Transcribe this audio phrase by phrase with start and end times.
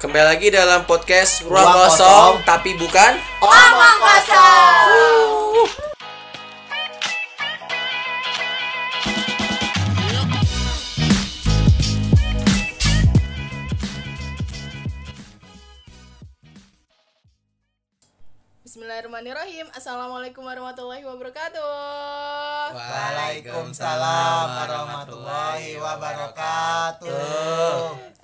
[0.00, 2.34] Kembali lagi dalam podcast Ruang Ruang Kosong, Kosong.
[2.48, 3.12] tapi bukan
[3.44, 5.68] Omong kosong.
[18.60, 19.66] Bismillahirrahmanirrahim.
[19.74, 22.70] Assalamualaikum warahmatullahi wabarakatuh.
[22.70, 27.10] Waalaikumsalam warahmatullahi wabarakatuh.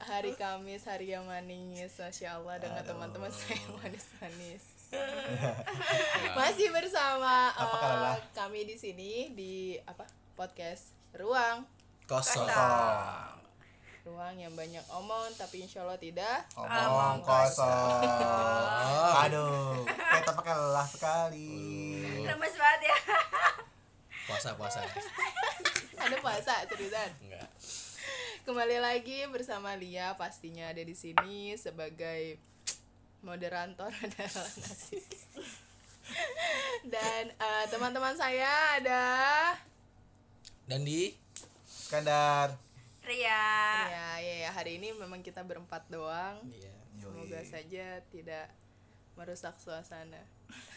[0.06, 4.62] Hari Kamis, hari yang manis, masya Allah dengan teman-teman saya yang manis-manis.
[6.38, 8.14] Masih bersama kabar?
[8.30, 10.06] kami di sini di apa
[10.38, 11.66] podcast Ruang
[12.06, 12.46] kosong.
[14.06, 16.46] Ruang yang banyak omong tapi insya Allah tidak.
[16.54, 18.06] Omong kosong.
[19.26, 21.50] Aduh, kita pakai lelah sekali.
[22.22, 22.98] Lemes banget ya.
[24.30, 24.86] Puasa puasa.
[25.98, 27.35] Ada puasa ceritanya.
[28.46, 32.38] Kembali lagi bersama Lia pastinya ada di sini sebagai
[33.18, 35.02] moderator adalah nasi.
[36.86, 39.02] Dan eh, teman-teman saya ada
[40.62, 41.10] Dan di
[41.66, 42.54] Skandar.
[43.02, 43.34] Ria.
[43.90, 46.38] ya ya ya hari ini memang kita berempat doang.
[46.46, 47.02] Iya.
[47.02, 48.46] Semoga saja tidak
[49.18, 50.22] merusak suasana.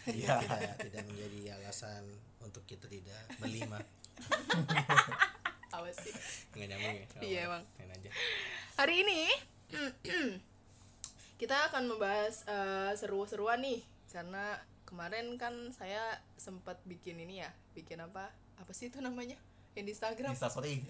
[0.10, 0.42] Iya.
[0.42, 2.02] Tidak, tidak menjadi alasan
[2.42, 3.78] untuk kita tidak berlima.
[5.80, 6.14] Awas sih.
[6.56, 7.06] Enggak nyambung ya.
[7.08, 7.44] Nggak Iya.
[7.80, 8.10] Main aja.
[8.76, 9.20] Hari ini
[11.42, 13.80] kita akan membahas eh, seru-seruan nih
[14.12, 18.34] karena kemarin kan saya sempat bikin ini ya, bikin apa?
[18.60, 19.38] Apa sih itu namanya?
[19.78, 20.34] Yang di Instagram.
[20.36, 20.82] Bisa sorry.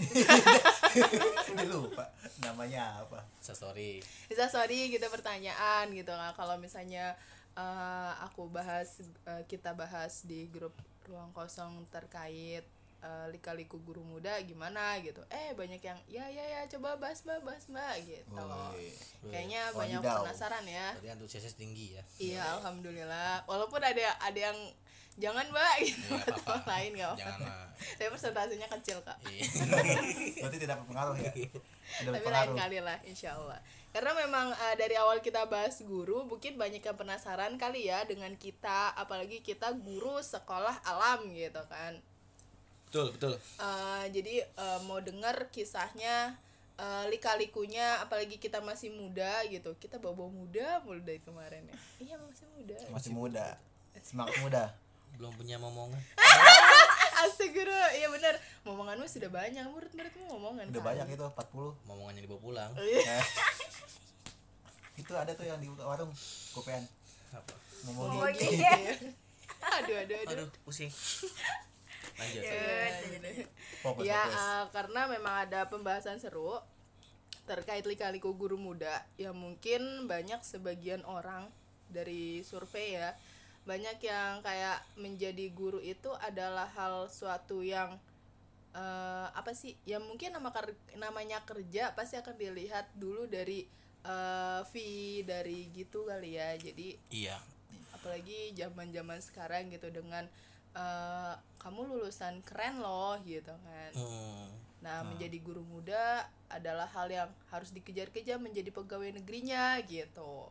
[1.53, 2.05] Udah lupa
[2.41, 3.21] namanya apa.
[3.37, 3.99] Bisa story.
[4.25, 7.13] Bisa sorry kita pertanyaan gitu lah kalau misalnya
[7.53, 10.73] eh, aku bahas eh, kita bahas di grup
[11.05, 12.63] ruang kosong terkait
[12.99, 15.23] eh, lika-liku guru muda gimana gitu.
[15.27, 18.35] Eh banyak yang ya ya ya coba bahas mbak bahas mbak gitu.
[18.35, 18.91] Woi.
[19.25, 20.23] Kayaknya banyak Wadidaw.
[20.23, 20.87] penasaran ya.
[21.09, 22.03] Antusiasnya tinggi ya.
[22.17, 23.43] Iya, alhamdulillah.
[23.43, 24.57] Walaupun ada ada yang
[25.15, 26.39] jangan mbak gitu, Iya, apa-apa.
[26.39, 27.19] teman lain nggak apa.
[27.19, 27.67] Jangan lah.
[27.79, 29.17] Tapi persentasenya kecil kak.
[29.25, 29.43] Iya.
[30.43, 31.31] Berarti tidak berpengaruh ya.
[31.31, 33.59] Tidak Tapi lain kali lah, insya Allah.
[33.89, 38.31] Karena memang eh, dari awal kita bahas guru, mungkin banyak yang penasaran kali ya dengan
[38.37, 41.97] kita, apalagi kita guru sekolah alam gitu kan.
[42.89, 43.33] Betul, betul.
[43.37, 46.33] Eh, jadi eh, mau denger kisahnya
[46.75, 52.15] eh, lika-likunya apalagi kita masih muda gitu kita bawa muda mulu dari kemarin ya iya
[52.17, 53.47] masih muda Masih muda.
[54.01, 54.63] Semangat muda.
[55.15, 55.99] Belum punya momongan.
[57.19, 58.31] Astagfirullah, iya benar.
[58.63, 60.71] Momonganmu sudah banyak, murid-muridmu momongan.
[60.71, 60.89] Udah kali.
[60.95, 61.85] banyak itu 40.
[61.85, 62.71] Momongannya dibawa pulang.
[62.79, 63.19] Iya.
[63.19, 63.25] Eh.
[64.95, 66.11] itu ada tuh yang di warung
[66.51, 66.79] kopean.
[67.29, 67.53] Apa?
[67.85, 68.59] Ngomong Oh, gini.
[68.59, 68.95] iya.
[69.59, 70.31] aduh, aduh, aduh.
[70.31, 70.87] Aduh, pusing.
[72.19, 72.43] Lanjut.
[73.79, 74.35] Fokus, Ya, fokus.
[74.35, 76.59] eh, karena memang ada pembahasan seru
[77.45, 81.49] terkait lika-liku guru muda yang mungkin banyak sebagian orang
[81.89, 83.17] dari survei ya
[83.65, 87.97] banyak yang kayak menjadi guru itu adalah hal suatu yang
[88.71, 93.65] eh, apa sih yang mungkin nama ker- namanya kerja pasti akan dilihat dulu dari
[93.99, 97.37] eh, fee dari gitu kali ya jadi Iya.
[97.91, 100.29] apalagi zaman zaman sekarang gitu dengan
[100.73, 103.91] eh, kamu lulusan keren loh gitu kan.
[103.95, 104.47] Hmm.
[104.79, 110.47] nah menjadi guru muda adalah hal yang harus dikejar-kejar menjadi pegawai negerinya gitu.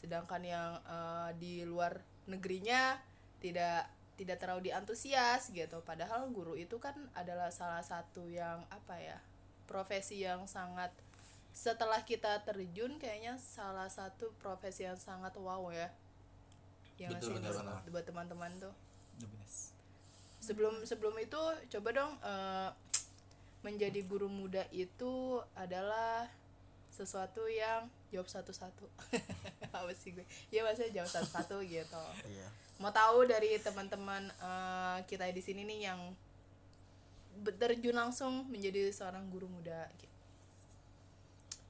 [0.00, 1.96] Sedangkan yang eh, di luar
[2.28, 3.00] negerinya
[3.40, 3.88] tidak
[4.20, 5.80] tidak terlalu diantusias gitu.
[5.80, 9.16] Padahal guru itu kan adalah salah satu yang apa ya
[9.64, 10.92] profesi yang sangat
[11.50, 15.88] setelah kita terjun kayaknya salah satu profesi yang sangat wow ya.
[17.00, 18.74] Yang Betul, betul, buat- buat teman-teman tuh
[19.26, 19.72] Best.
[20.40, 22.70] sebelum sebelum itu coba dong eh,
[23.60, 26.24] menjadi guru muda itu adalah
[26.90, 28.84] sesuatu yang jawab satu-satu
[29.76, 32.48] apa sih gue ya maksudnya jawab satu-satu gitu Iya.
[32.80, 36.00] mau tahu dari teman-teman eh, kita di sini nih yang
[37.56, 40.16] terjun langsung menjadi seorang guru muda gitu.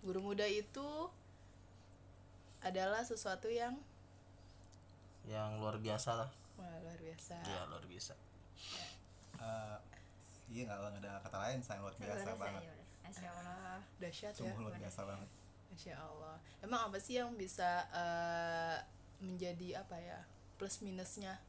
[0.03, 0.89] guru muda itu
[2.61, 3.77] adalah sesuatu yang
[5.29, 6.31] Yang luar biasa lah.
[6.61, 8.13] Wah, luar biasa Iya, luar biasa.
[9.41, 9.79] Eh,
[10.53, 12.63] iya nggak ada kata lain saya luar biasa banget
[13.01, 13.57] Masya Allah.
[13.73, 15.29] ah dahsyat ya sungguh luar biasa banget
[15.71, 16.37] Masya Allah.
[16.61, 18.77] Emang apa sih yang bisa eh,
[19.23, 20.19] menjadi apa ya
[20.59, 21.41] plus minusnya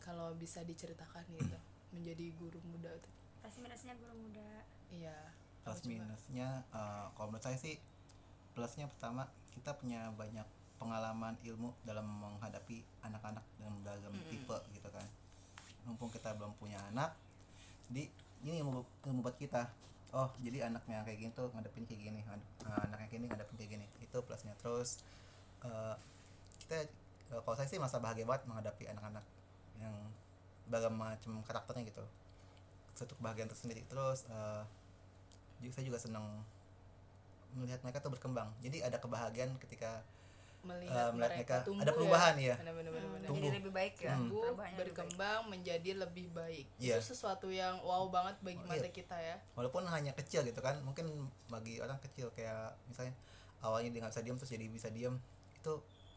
[0.00, 1.58] kalau bisa diceritakan gitu
[1.92, 3.12] menjadi guru muda tuh?
[3.44, 4.64] Pasti minusnya guru muda.
[4.90, 5.18] Iya.
[5.60, 7.76] plus minusnya eh, kalau menurut saya sih
[8.56, 10.46] plusnya pertama kita punya banyak
[10.80, 15.04] pengalaman ilmu dalam menghadapi anak-anak dengan beragam tipe gitu kan.
[15.84, 17.12] Mumpung kita belum punya anak
[17.90, 18.06] jadi
[18.46, 19.66] ini yang membu- yang membuat kita
[20.10, 23.70] oh jadi anaknya kayak gini tuh ngadepin kayak gini eh, anaknya kayak gini ngadepin kayak
[23.78, 23.86] gini.
[24.62, 25.02] Terus
[25.66, 25.94] eh,
[26.64, 26.86] kita
[27.34, 29.24] eh, kalau saya sih merasa bahagia banget menghadapi anak-anak
[29.82, 29.94] yang
[30.70, 32.04] beragam macam karakternya gitu.
[32.94, 33.82] Satu kebahagiaan tersendiri.
[33.90, 34.26] Terus
[35.60, 36.24] juga saya juga senang
[37.58, 38.48] melihat mereka tuh berkembang.
[38.62, 40.06] Jadi ada kebahagiaan ketika
[40.62, 42.54] melihat, Eh, melihat mereka, mereka tumbuh ada perubahan, ya iya.
[42.56, 43.08] benar-benar benar.
[43.10, 43.50] jadi Tumbuh.
[43.54, 44.20] lebih baik ya Hmm.
[44.22, 46.96] tumbuh berkembang menjadi lebih baik Iya.
[46.96, 48.90] itu sesuatu yang wow banget bagi Oh, mata iya.
[48.90, 51.06] kita ya walaupun hanya kecil gitu kan mungkin
[51.46, 53.16] bagi orang kecil kayak misalnya
[53.58, 55.14] awalnya dia nggak bisa diam terus jadi bisa diam
[55.54, 55.72] itu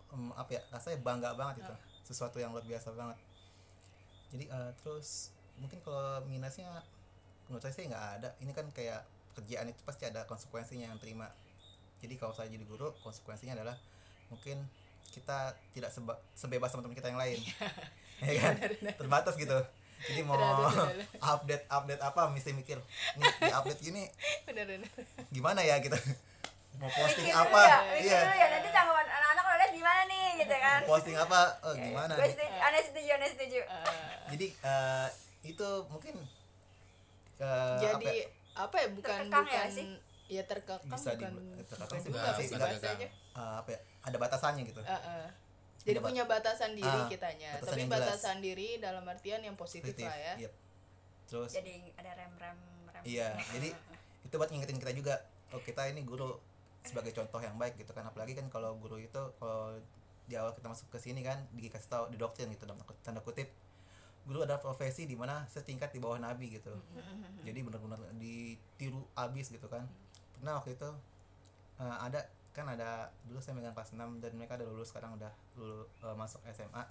[0.10, 1.74] em, apa ya rasanya bangga banget itu
[2.04, 3.18] sesuatu yang luar biasa banget
[4.30, 6.82] jadi eh, terus mungkin kalau minusnya
[7.46, 11.30] menurut saya sih nggak ada ini kan kayak kerjaan itu pasti ada konsekuensinya yang terima
[12.00, 13.78] jadi kalau saya jadi guru konsekuensinya adalah
[14.34, 14.58] mungkin
[15.08, 15.38] kita
[15.72, 17.38] tidak seba- sebebas teman-teman kita yang lain.
[18.24, 18.56] Ya kan?
[18.96, 19.58] Terbatas gitu.
[20.02, 20.96] Jadi mau Benar, benar.
[21.34, 22.80] update update apa mesti mikir
[23.14, 24.04] nih di update gini
[24.44, 24.88] benar-benar
[25.28, 25.76] gimana ya?
[25.78, 26.00] Kita
[26.80, 27.52] mau posting mikir apa?
[27.60, 28.20] dulu ya mikir iya.
[28.22, 30.80] dulu ya nanti tanggapan anak-anak lo lihat gimana nih gitu kan.
[30.80, 31.40] Mau posting apa?
[31.62, 32.32] Oh, gimana gue nih?
[32.32, 33.60] setuju aneh setuju aneh setuju.
[34.30, 35.08] Jadi eh,
[35.44, 36.16] itu mungkin
[37.38, 38.26] eh, jadi apa ya,
[38.56, 39.88] apa ya bukan ya bukan sih?
[40.30, 43.00] ya terkekang Bisa di- bukan terkekang bukan sih juga bukan sih sih, bahasanya terkekang.
[43.36, 44.80] eh, apa ya ada batasannya gitu.
[44.80, 45.26] Uh, uh.
[45.82, 47.52] jadi Ada bat- punya batasan diri Ah, kitanya.
[47.58, 47.94] batasan tapi jelas.
[47.98, 50.34] batasan diri dalam artian yang positif, Positif, lah ya.
[50.38, 50.50] iya.
[51.24, 53.70] terus jadi ada rem rem rem iya jadi
[54.28, 55.16] itu buat ngingetin kita juga
[55.50, 56.36] oh kita ini guru
[56.82, 58.04] sebagai contoh yang baik gitu kan.
[58.04, 59.80] Apalagi kan kalau guru itu kalau
[60.24, 63.48] di awal kita masuk ke sini kan dikasih tahu di doktrin gitu dalam tanda kutip
[64.24, 66.72] guru adalah profesi di mana setingkat di bawah nabi gitu.
[67.42, 69.84] Jadi benar-benar ditiru abis gitu kan.
[70.34, 70.90] Pernah waktu itu
[71.78, 72.24] eh, ada
[72.54, 72.90] kan ada
[73.24, 76.84] dulu saya megang kelas 6 dan mereka udah lulus sekarang udah lulu, eh, masuk SMA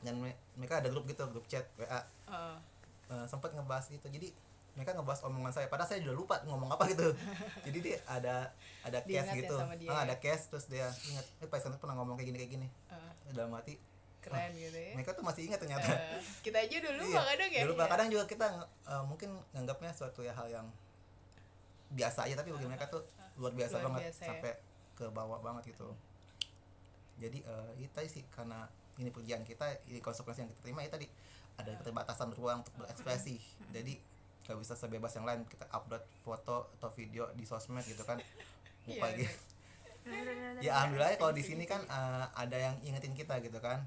[0.00, 2.58] dan me- mereka ada grup gitu grup chat WA Uh,
[3.04, 4.08] Eh, sempat ngebahas gitu.
[4.08, 4.32] Jadi
[4.72, 5.68] mereka ngebahas omongan saya.
[5.68, 7.12] Padahal saya udah lupa ngomong apa gitu.
[7.68, 8.48] Jadi dia ada
[8.80, 9.54] ada case ya gitu.
[9.54, 9.92] ah, ya?
[10.02, 12.68] ada case terus dia ingat eh Pak Iskandar pernah ngomong kayak gini kayak gini.
[12.88, 13.76] Uh, dalam hati
[14.18, 14.96] keren gitu ya.
[14.96, 15.84] mereka tuh masih ingat ternyata.
[15.84, 17.60] Uh, kita aja dulu Iya, lupa kadang ya.
[17.62, 17.88] dulu Pak.
[17.92, 18.46] kadang juga kita
[18.88, 20.66] eh, mungkin nganggapnya suatu ya hal yang
[21.90, 23.04] biasa aja tapi bagi mereka tuh
[23.36, 24.20] luar biasa Luar banget biasa.
[24.20, 24.28] ya.
[24.30, 24.52] sampai
[24.94, 25.90] ke bawah banget gitu.
[27.16, 28.66] Jadi eh, itu sih karena
[28.96, 31.06] ini pekerjaan kita ini konsekuensi yang kita terima ya tadi.
[31.54, 33.38] Ada keterbatasan ruang untuk berekspresi.
[33.70, 33.98] Jadi
[34.44, 38.18] nggak bisa sebebas yang lain kita upload foto atau video di sosmed gitu kan.
[38.86, 39.36] Lupa Iya, gitu.
[40.60, 43.80] ya alhamdulillah kalau di sini kan eh, ada yang ingetin kita gitu kan.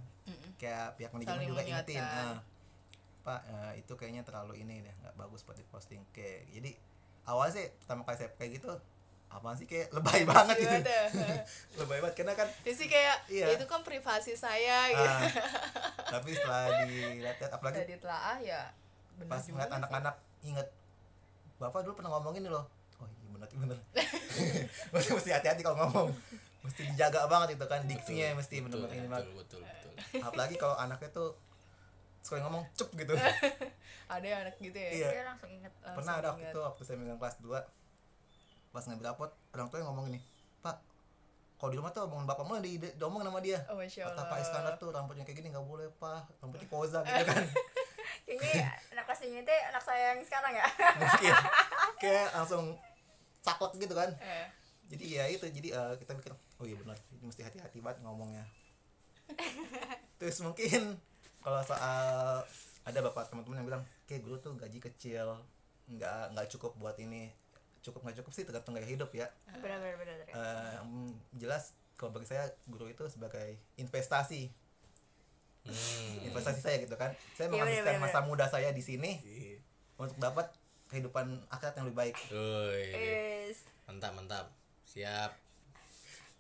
[0.58, 2.02] Kayak pihak manajemen juga ingetin.
[2.02, 2.42] ah,
[3.22, 6.02] pak eh, itu kayaknya terlalu ini deh nggak bagus buat diposting.
[6.10, 6.72] Kayak jadi
[7.28, 8.72] awal sih pertama kali saya kayak gitu
[9.30, 10.76] apaan sih kayak lebay banget gitu
[11.80, 13.46] lebay banget karena kan Dia sih kayak Iya.
[13.46, 15.04] "Ya itu kan privasi saya gitu.
[15.04, 15.22] ah,
[16.16, 18.62] tapi setelah dilihat apalagi Jadi telah ya
[19.16, 19.78] benar pas ngeliat sih.
[19.78, 20.68] anak-anak inget
[21.58, 22.66] bapak dulu pernah ngomong ini loh
[22.96, 23.78] oh iya bener bener
[24.94, 26.10] mesti mesti hati-hati kalau ngomong
[26.62, 30.22] mesti dijaga banget itu kan diksinya mesti betul, bener-bener ini banget betul, betul, betul.
[30.22, 31.30] apalagi kalau anaknya tuh
[32.20, 33.14] sekali ngomong cup gitu
[34.08, 34.90] Ada yang anak gitu ya.
[34.90, 35.08] Iya.
[35.10, 37.56] dia langsung inget Langsung pernah ada waktu itu waktu saya megang kelas 2
[38.78, 40.22] pas ngambil rapot orang tua yang ngomong ini
[40.62, 40.78] pak
[41.58, 43.58] kalau di rumah tuh omongan bapak mulai di, di, diomong nama dia.
[43.74, 44.30] Oh, kata.
[44.30, 46.30] Pak Iskandar tuh rambutnya kayak gini nggak boleh pak.
[46.38, 47.42] Rambutnya koza gitu kan.
[48.30, 50.68] Kayaknya anak kelas ini teh anak saya yang sekarang ya?
[51.02, 51.34] Mungkin.
[51.98, 52.66] Kayak langsung
[53.42, 54.10] caklek gitu kan.
[54.22, 54.48] Eh,
[54.94, 58.46] jadi ya itu jadi eh, kita mikir oh iya benar ini mesti hati-hati banget ngomongnya.
[60.22, 61.02] Terus mungkin
[61.42, 62.46] kalau soal
[62.86, 65.42] ada bapak teman-teman yang bilang kayak guru tuh gaji kecil
[65.90, 67.34] nggak nggak cukup buat ini
[67.88, 69.28] cukup nggak cukup sih tergantung gaya hidup ya.
[69.50, 71.64] Benar benar benar Eh, mm, jelas
[71.96, 74.52] kalau bagi saya guru itu sebagai investasi.
[75.64, 76.24] Hmm.
[76.24, 77.12] investasi saya gitu kan.
[77.34, 79.60] Saya Iya, menghabiskan bener, masa muda saya di sini Iya.
[79.98, 80.48] untuk dapat
[80.88, 82.16] kehidupan akhirat yang lebih baik.
[82.32, 83.68] Woi, Yes.
[83.84, 84.48] mantap mantap.
[84.86, 85.36] Siap.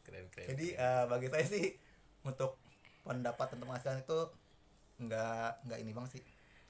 [0.03, 1.75] Keren keren jadi eh, bagi saya sih
[2.23, 2.55] untuk
[3.03, 4.19] pendapat tentang penghasilan itu
[4.97, 6.23] nggak nggak ini banget sih.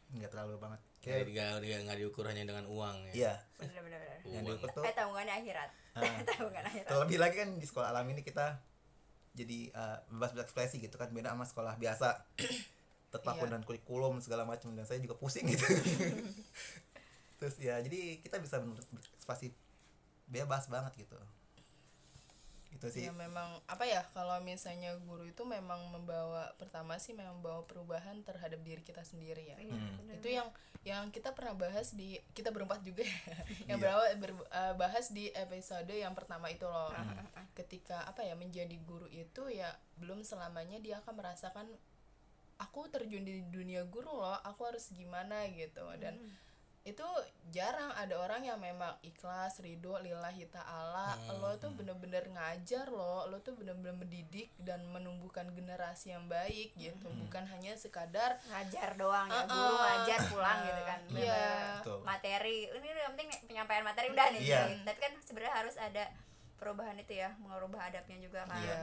[0.09, 3.13] Nggak terlalu banget Kayak kayak nggak nggak diukur hanya dengan uang ya.
[3.15, 3.33] Iya.
[3.57, 4.45] Benar benar benar yang Uang.
[4.51, 5.69] diukur tuh eh tabungannya akhirat.
[5.95, 6.03] Ah.
[6.29, 6.87] tabungan akhirat.
[6.91, 8.59] Terlebih lagi kan di sekolah alam ini kita
[9.31, 11.07] jadi eh, bebas berekspresi gitu kan.
[11.09, 12.27] Beda sama sekolah biasa.
[13.13, 13.51] Terpaku Iya.
[13.55, 15.63] dan kurikulum segala macam dan saya juga pusing gitu.
[17.39, 19.53] Terus ya jadi kita bisa berekspresi
[20.27, 21.15] bebas banget gitu
[22.77, 23.03] itu sih.
[23.03, 28.21] Ya memang apa ya kalau misalnya guru itu memang membawa pertama sih memang membawa perubahan
[28.21, 29.57] terhadap diri kita sendiri ya.
[29.57, 30.13] Iya, Hmm.
[30.13, 30.47] itu yang
[30.81, 33.11] yang kita pernah bahas di kita berempat juga ya.
[33.67, 33.83] Yang Iya.
[33.83, 36.93] berawal ber- eh, bahas di episode yang pertama itu loh.
[36.93, 37.25] Hmm.
[37.53, 41.65] ketika apa ya menjadi guru itu ya belum selamanya dia akan merasakan
[42.57, 45.81] aku terjun di dunia guru loh aku harus gimana gitu.
[45.97, 46.21] Dan
[46.87, 47.03] itu
[47.47, 53.27] jarang ada orang yang memang ikhlas ridho lillahi ta'ala Hmm, lo tuh bener-bener ngajar lo
[53.27, 57.19] lo tuh bener-bener mendidik dan menumbuhkan generasi yang baik gitu Hmm.
[57.21, 59.51] bukan hanya sekadar ngajar doang ya Uh-uh.
[59.51, 61.11] guru ngajar pulang gitu kan Iya.
[61.11, 61.99] Bener-bener Betul.
[62.01, 64.61] materi ini yang penting penyampaian materi udah nih Iya.
[64.65, 64.81] gitu.
[64.83, 66.03] tapi kan sebenarnya harus ada
[66.55, 68.79] perubahan itu ya mengubah adabnya juga kan ya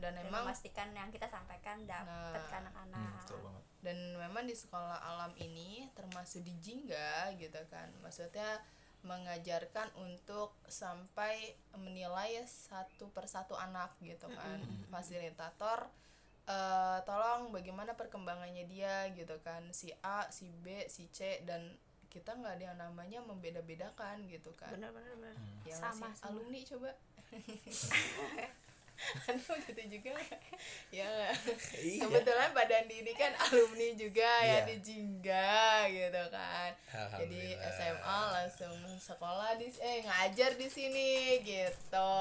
[0.00, 2.48] dan dan memang memastikan yang kita sampaikan dapat Nah.
[2.48, 3.22] ke anak-anak.
[3.28, 3.64] banget.
[3.80, 8.60] Dan memang di sekolah alam ini termasuk di Jingga gitu kan maksudnya
[9.00, 14.60] mengajarkan untuk sampai menilai satu persatu anak gitu kan
[14.92, 15.88] fasilitator
[16.44, 21.64] eh, tolong bagaimana perkembangannya dia gitu kan si A si B si C dan
[22.10, 24.68] kita nggak ada yang namanya membeda-bedakan gitu kan.
[24.74, 26.26] Bener bener bener ya sama semua.
[26.26, 26.90] alumni coba
[29.26, 30.38] Aduh gitu juga ya?
[30.92, 31.10] Iya.
[31.98, 34.68] kebetulan Pak Dandi ini kan alumni juga ya Iya.
[34.68, 35.56] di Jingga
[35.88, 36.70] gitu kan
[37.16, 37.56] jadi.
[37.70, 42.12] SMA langsung sekolah di eh ngajar di sini gitu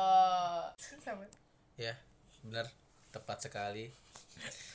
[0.97, 1.27] Sama.
[1.75, 1.93] ya
[2.41, 2.71] benar
[3.09, 3.91] tepat sekali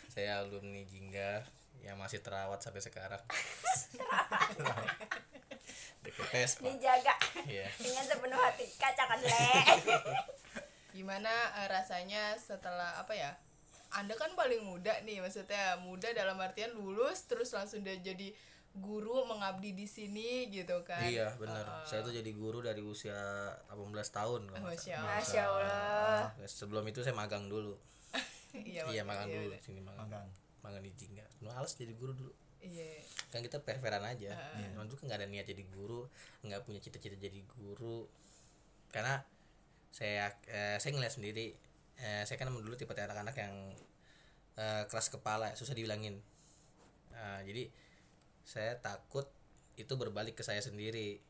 [0.08, 1.40] saya alumni Jingga
[1.80, 3.20] yang masih terawat sampai sekarang
[6.04, 7.68] deket Vespa dijaga Iya.
[7.76, 9.48] dengan sepenuh hati kaca le
[10.94, 13.34] gimana eh, rasanya setelah apa ya
[13.90, 18.30] anda kan paling muda nih maksudnya muda dalam artian lulus terus langsung dia jadi
[18.74, 20.98] guru mengabdi di sini gitu kan?
[20.98, 23.14] Iya benar saya tuh jadi guru dari usia
[23.70, 23.78] 18
[24.10, 24.98] tahun kalau nggak Masya salah.
[24.98, 25.14] Allah.
[25.14, 26.22] masya allah.
[26.42, 27.78] Sebelum itu saya magang dulu.
[28.54, 29.50] Iya iya magang Iya, dulu.
[29.50, 29.58] iya.
[29.62, 30.10] sini magang.
[30.10, 30.26] Magang.
[30.62, 31.22] Magang di Jingga.
[31.42, 32.34] Males jadi guru dulu.
[32.58, 32.98] Iya.
[33.30, 34.34] Kan kita perveran aja.
[34.58, 36.10] Emang dulu kan nggak ada niat jadi guru
[36.42, 38.10] nggak punya cita-cita jadi guru.
[38.90, 39.22] Karena
[39.94, 41.54] saya eh, saya ngeliat sendiri
[42.02, 43.54] eh, saya kan dulu tipe anak-anak yang
[44.58, 46.18] eh, keras kepala susah dibilangin.
[47.14, 47.70] Nah, jadi
[48.42, 49.30] saya takut
[49.78, 51.22] itu berbalik ke saya sendiri.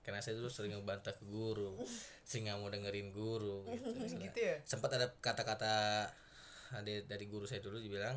[0.00, 1.76] Karena saya dulu sering ngebantah ke guru
[2.24, 4.56] sering nggak mau dengerin guru gitu, gitu ya?
[4.64, 5.72] Sempat ada kata-kata
[6.72, 8.16] ada dari guru saya dulu dibilang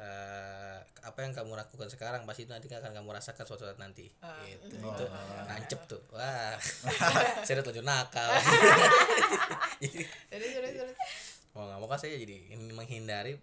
[0.00, 4.08] eh, apa yang kamu lakukan sekarang pasti itu nanti akan kamu rasakan suatu saat nanti.
[4.48, 4.80] Gitu.
[4.80, 5.04] Itu
[5.44, 6.00] nancep tuh.
[6.12, 6.56] Wah.
[7.46, 8.28] Saya udah tunjuk nakal.
[9.80, 10.46] Jadi
[11.50, 13.34] mau nggak mau kan saya jadi menghindari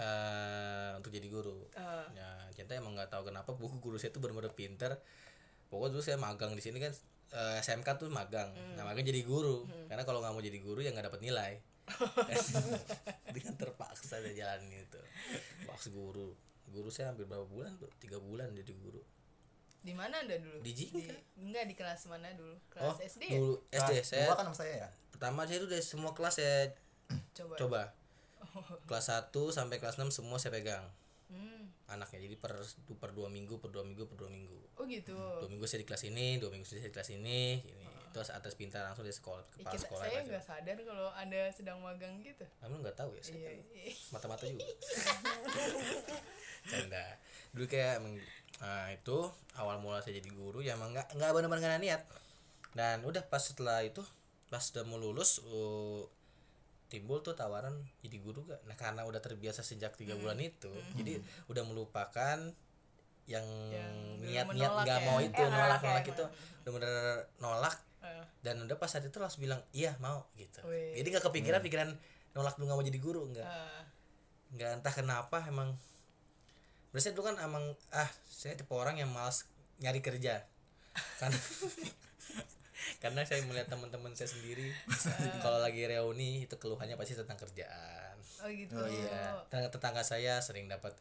[0.00, 1.68] eh untuk jadi guru.
[1.76, 2.08] Ah.
[2.16, 4.96] ya kita emang nggak tahu kenapa buku guru saya tuh benar-benar pinter.
[5.68, 6.96] Pokoknya dulu saya magang di sini kan
[7.36, 8.48] eh, SMK tuh magang.
[8.48, 8.80] Hmm.
[8.80, 9.68] nah magang jadi guru.
[9.92, 11.52] Karena kalau nggak mau jadi guru ya nggak dapat nilai
[13.34, 15.00] dengan terpaksa saya jalan itu.
[15.68, 16.32] Paksa guru
[16.74, 17.88] guru saya hampir berapa bulan tuh?
[18.02, 18.98] Tiga bulan jadi guru.
[19.84, 20.58] Di mana anda dulu?
[20.64, 21.14] Di Jingga.
[21.38, 22.56] enggak di kelas mana dulu?
[22.56, 23.38] Oh kelas SD ya?
[23.38, 24.88] dulu SD Kelas saya dua kan sama saya ya?
[25.14, 26.58] Pertama saya tuh dari semua kelas saya
[27.38, 27.54] coba.
[27.60, 27.82] coba.
[28.86, 30.86] Kelas 1 sampai kelas 6 semua saya pegang.
[31.24, 31.66] Hmm.
[31.88, 32.52] anaknya jadi per
[33.00, 34.56] per dua minggu per dua minggu per dua minggu.
[34.80, 35.16] Oh gitu.
[35.16, 38.54] Dua minggu saya di kelas ini dua minggu saya di kelas ini ini terus atas
[38.54, 42.14] pintar langsung di sekolah Ih, kepala kita, sekolah saya nggak sadar kalau anda sedang magang
[42.22, 42.46] gitu.
[42.62, 43.22] Kamu nggak tahu ya?
[43.26, 43.90] Saya iya.
[44.14, 44.62] mata-mata juga.
[46.70, 47.04] Canda.
[47.50, 47.98] Dulu kayak
[48.62, 49.18] nah, itu
[49.58, 52.02] awal mula saya jadi guru ya emang nggak nggak benar-benar nggak ada niat.
[52.78, 54.06] Dan udah pas setelah itu
[54.46, 56.06] pas udah mau lulus uh,
[56.86, 57.74] timbul tuh tawaran
[58.06, 61.18] jadi guru gak nah karena udah terbiasa sejak tiga bulan itu jadi
[61.50, 62.38] udah melupakan
[63.24, 63.46] yang
[64.20, 65.08] niat-niat nggak ya.
[65.08, 65.88] mau itu Eh, nolak nolak ya.
[65.88, 66.24] nolak itu
[66.62, 66.94] bener-bener
[67.40, 67.74] nolak
[68.44, 70.60] Dan udah pas saat itu langsung bilang iya mau gitu.
[70.68, 71.00] Wih.
[71.00, 71.88] jadi nggak kepikiran pikiran
[72.36, 73.48] nolak dulu nggak mau jadi guru nggak.
[73.48, 73.82] Eh,
[74.58, 75.72] nggak entah kenapa emang.
[76.92, 79.48] Berarti dulu kan emang ah saya tipe orang yang malas
[79.80, 80.44] nyari kerja.
[81.20, 81.38] Karena
[83.02, 84.68] karena saya melihat teman-teman saya sendiri
[85.40, 88.16] kalau lagi reuni itu keluhannya pasti tentang kerjaan.
[88.44, 88.76] Oh gitu.
[88.76, 90.92] Oh, ya tetangga, tetangga saya sering dapat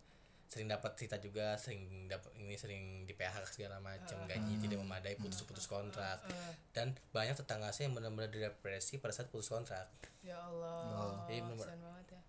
[0.53, 5.17] sering dapat cerita juga sering dapat ini sering di PHK segala macam gaji tidak memadai
[5.17, 6.22] putus-putus kontrak.
[6.69, 9.89] Dan banyak tetangga saya yang benar-benar depresi pada saat putus kontrak.
[10.22, 11.57] Ya Allah Iya, bener.
[11.57, 12.22] kasihan banget ya.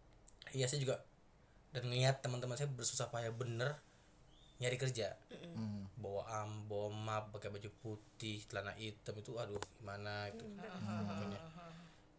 [0.55, 0.97] Iya saya juga
[1.71, 3.77] dan ngeliat teman-teman saya bersusah payah bener
[4.57, 5.13] nyari kerja.
[5.53, 5.85] Hmm.
[5.95, 10.45] bawa am bawa map pakai baju putih celana hitam itu aduh gimana itu?
[11.05, 11.41] Pokoknya.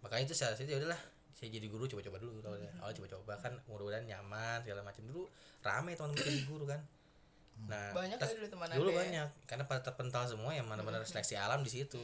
[0.01, 1.01] Makanya itu saya saya udahlah
[1.36, 5.04] saya jadi guru coba-coba dulu kalau awal coba-coba kan mudah-mudahan nyaman segala macam.
[5.04, 5.27] Dulu
[5.62, 6.80] rame teman-teman jadi guru kan.
[7.68, 9.00] Nah Banyak tas- dulu teman dulu Anda ya?
[9.04, 9.27] banyak.
[9.44, 12.00] Karena pada terpental semua yang mana-mana seleksi alam di situ.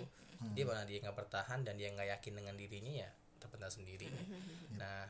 [0.51, 4.11] Dia mana dia nggak bertahan dan dia nggak yakin dengan dirinya ya terpental sendiri.
[4.75, 5.07] Nah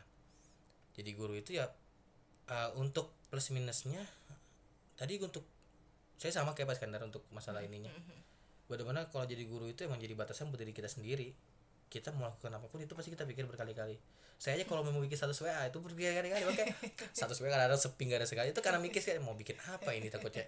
[0.92, 1.66] jadi guru itu ya
[2.46, 4.04] eh, untuk plus minusnya
[4.94, 5.48] tadi untuk
[6.20, 7.90] saya sama kayak Pak Iskandar untuk masalah ininya.
[8.68, 11.34] Bagaimana kalau jadi guru itu emang jadi batasan buat diri kita sendiri
[11.92, 14.00] kita melakukan apa pun itu pasti kita pikir berkali-kali.
[14.40, 16.48] Saya aja kalau mau bikin status WA itu berkali-kali.
[16.48, 16.64] Oke
[17.18, 18.56] status WA kadang seping gak ada sekali.
[18.56, 20.48] Itu karena mikir sih mau bikin apa ini takutnya?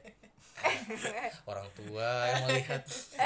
[1.52, 3.20] Orang tua yang melihat gitu.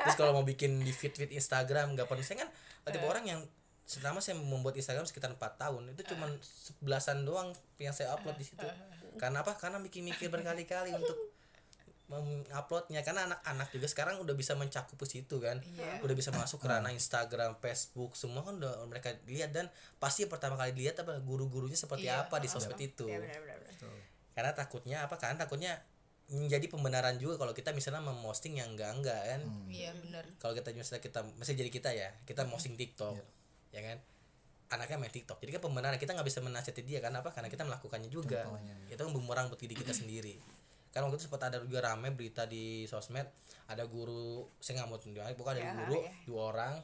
[0.00, 2.24] terus kalau mau bikin di feed feed Instagram nggak perlu.
[2.24, 2.50] Saya kan
[2.88, 3.40] tipe orang yang
[3.84, 8.46] selama saya membuat Instagram sekitar empat tahun itu cuma sebelasan doang yang saya upload di
[8.48, 8.64] situ.
[9.20, 9.58] Karena apa?
[9.58, 11.29] Karena mikir-mikir berkali-kali untuk
[12.10, 15.62] menguploadnya karena anak-anak juga sekarang udah bisa mencakup ke situ kan?
[15.62, 16.02] Iya.
[16.02, 20.32] udah bisa masuk ke ranah Instagram Facebook semua kan udah mereka lihat dan pasti yang
[20.32, 22.26] pertama kali dilihat apa guru-gurunya seperti Iya.
[22.26, 23.06] apa di sosmed itu.
[23.06, 23.58] Iya benar benar.
[23.62, 23.74] benar.
[23.78, 24.00] Tuh.
[24.30, 25.36] karena takutnya apa kan?
[25.36, 25.78] Takutnya
[26.30, 29.40] menjadi pembenaran juga kalau kita misalnya memposting yang enggak enggak kan?
[29.66, 30.24] Iya benar.
[30.38, 33.18] Kalau kita misalnya kita masih jadi kita ya kita posting TikTok
[33.70, 33.98] ya kan?
[34.70, 37.10] Anaknya main TikTok jadi kan pembenaran kita nggak bisa menasihati dia kan?
[37.12, 37.34] Apa?
[37.34, 38.46] Karena kita melakukannya juga.
[38.46, 38.74] Contohnya.
[38.86, 40.38] itu kan bumerang buat diri kita sendiri
[40.90, 43.26] kan waktu itu sempat ada juga rame berita di sosmed
[43.66, 46.12] ada guru saya nggak mau tunjuk bukan ada Ya, guru ya.
[46.24, 46.74] dua orang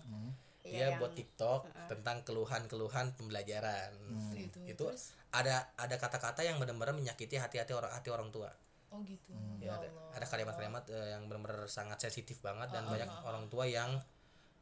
[0.63, 3.95] Iya, dia yang- buat TikTok tentang keluhan-keluhan pembelajaran.
[4.33, 4.59] Gitu.
[4.67, 5.15] itu Terus?
[5.31, 8.51] ada ada kata-kata yang benar-benar menyakiti hati-hati orang hati orang tua.
[8.89, 9.31] Oh gitu.
[9.59, 13.47] Ya ya ada, ada kalimat-kalimat eh, yang benar-benar sangat sensitif banget Oh, dan banyak orang
[13.47, 13.95] tua yang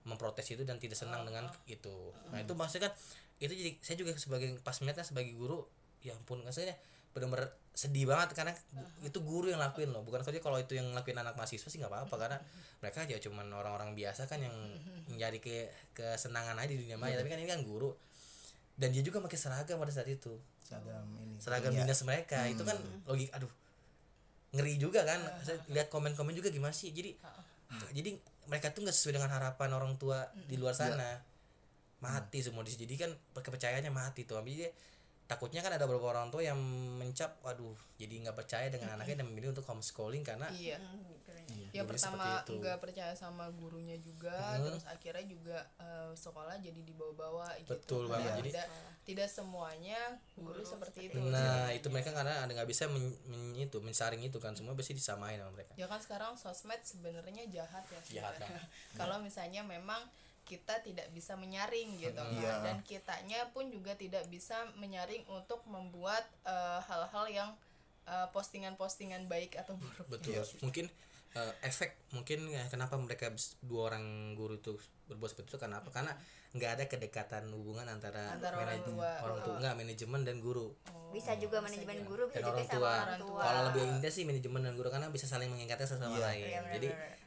[0.02, 2.12] memprotes itu dan tidak senang dengan itu.
[2.28, 2.92] Nah itu maksudnya kan
[3.38, 5.64] itu jadi saya juga sebagai pas melihatnya sebagai guru
[6.00, 6.76] ya ampun maksudnya
[7.14, 8.50] benar-benar sedih banget karena
[9.02, 10.02] itu guru yang lakuin loh.
[10.02, 12.38] Bukan saja kalau itu yang lakuin anak mahasiswa sih nggak apa-apa karena
[12.82, 14.54] mereka aja cuman orang-orang biasa kan yang
[15.10, 17.14] mencari ke kesenangan aja di dunia maya.
[17.18, 17.94] Tapi kan ini kan guru.
[18.74, 20.34] Dan dia juga pakai seragam pada saat itu.
[20.66, 21.38] Seragam ini.
[21.38, 21.86] Seragam Iya.
[21.86, 22.42] dinas mereka.
[22.50, 22.74] Itu kan
[23.06, 23.50] logik aduh
[24.54, 25.22] ngeri juga kan.
[25.42, 26.90] Saya lihat komen-komen juga gimana sih?
[26.90, 27.14] Jadi
[27.96, 28.18] jadi
[28.50, 31.22] mereka tuh nggak sesuai dengan harapan orang tua di luar sana.
[32.02, 34.36] Mati semua di jadi kan kepercayaannya mati tuh.
[34.42, 34.66] Jadi
[35.24, 36.60] takutnya kan ada beberapa orang tua yang
[36.94, 40.76] mencap waduh jadi nggak percaya dengan anaknya dan memilih untuk homeschooling karena iya.
[40.76, 41.44] Hmm, keren.
[41.72, 42.52] yang Jadi pertama seperti itu.
[42.60, 44.68] nggak percaya sama gurunya juga Hmm.
[44.68, 47.72] terus akhirnya juga eh, sekolah jadi dibawa-bawa gitu.
[47.72, 48.68] Betul banget, jadi- tidak
[49.04, 50.00] tidak semuanya
[50.34, 51.20] guru, seperti itu.
[51.22, 54.92] nah itu mereka karena ada nggak bisa men, men- itu mensaring itu kan semua pasti
[54.92, 55.72] disamain sama mereka.
[55.74, 58.00] Ya kan sekarang sosmed sebenarnya jahat ya.
[58.20, 58.40] Jahat
[59.00, 60.04] kalau misalnya memang
[60.44, 62.30] kita tidak bisa menyaring gitu kan.
[62.30, 62.54] Iya.
[62.60, 67.50] dan kitanya pun juga tidak bisa menyaring untuk membuat eh, hal-hal yang
[68.04, 70.04] eh, postingan-postingan baik atau buruk.
[70.06, 70.44] Betul.
[70.60, 70.86] Mungkin
[71.32, 74.76] eh, efek mungkin ya, kenapa mereka dua orang guru itu
[75.06, 75.58] berbuat seperti itu?
[75.58, 75.88] Karena apa?
[75.88, 76.12] Karena
[76.54, 79.10] nggak ada kedekatan hubungan antara, Antara orang manaj- tua.
[79.20, 79.54] orang tua.
[79.58, 80.70] nggak manajemen dan guru.
[81.10, 82.94] Bisa juga manajemen guru bisa dan juga orang sama tua.
[83.00, 83.40] orang tua.
[83.42, 86.24] kalau lebih intens sih manajemen dan guru karena bisa saling mengingatkan satu sama Iya.
[86.24, 86.44] lain.
[86.44, 87.23] Iya, benar, jadi benar.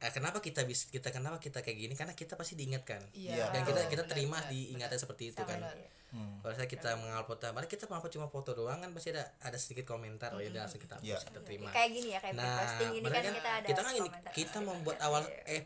[0.00, 1.94] Eh, kenapa kita bisa kita kenapa kita kayak gini?
[1.94, 3.00] Karena kita pasti diingatkan.
[3.12, 5.60] Iya, dan kita benar, kita benar, terima benar, diingatkan seperti itu kan.
[5.60, 5.76] benar.
[6.10, 6.42] Hmm.
[6.42, 9.86] kalau saya kita mengupload padahal kita mengupload cuma foto doang kan pasti ada ada sedikit
[9.86, 10.34] komentar.
[10.34, 11.18] Oh ya udah langsung kita hapus Iya.
[11.22, 11.70] kita terima.
[11.70, 13.34] Kayak gini ya kayak nah posting ini bener kan kan?
[13.38, 15.62] kita ada kita kan ini kita membuat awal eh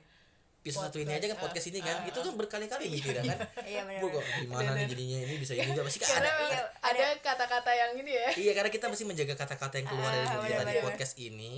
[0.61, 1.97] episode satu ini aja kan podcast ini kan.
[2.05, 3.37] Itu kan berkali-kali mikir kan.
[3.65, 6.29] Iya benar Bu kok gimana nih jadinya ini bisa ini juga pasti kan ada.
[6.45, 6.61] Iya,
[6.93, 8.29] ada kata-kata yang ini ya.
[8.37, 11.55] Iya karena kita mesti menjaga kata-kata yang keluar dari Ah, mulut kita di podcast ini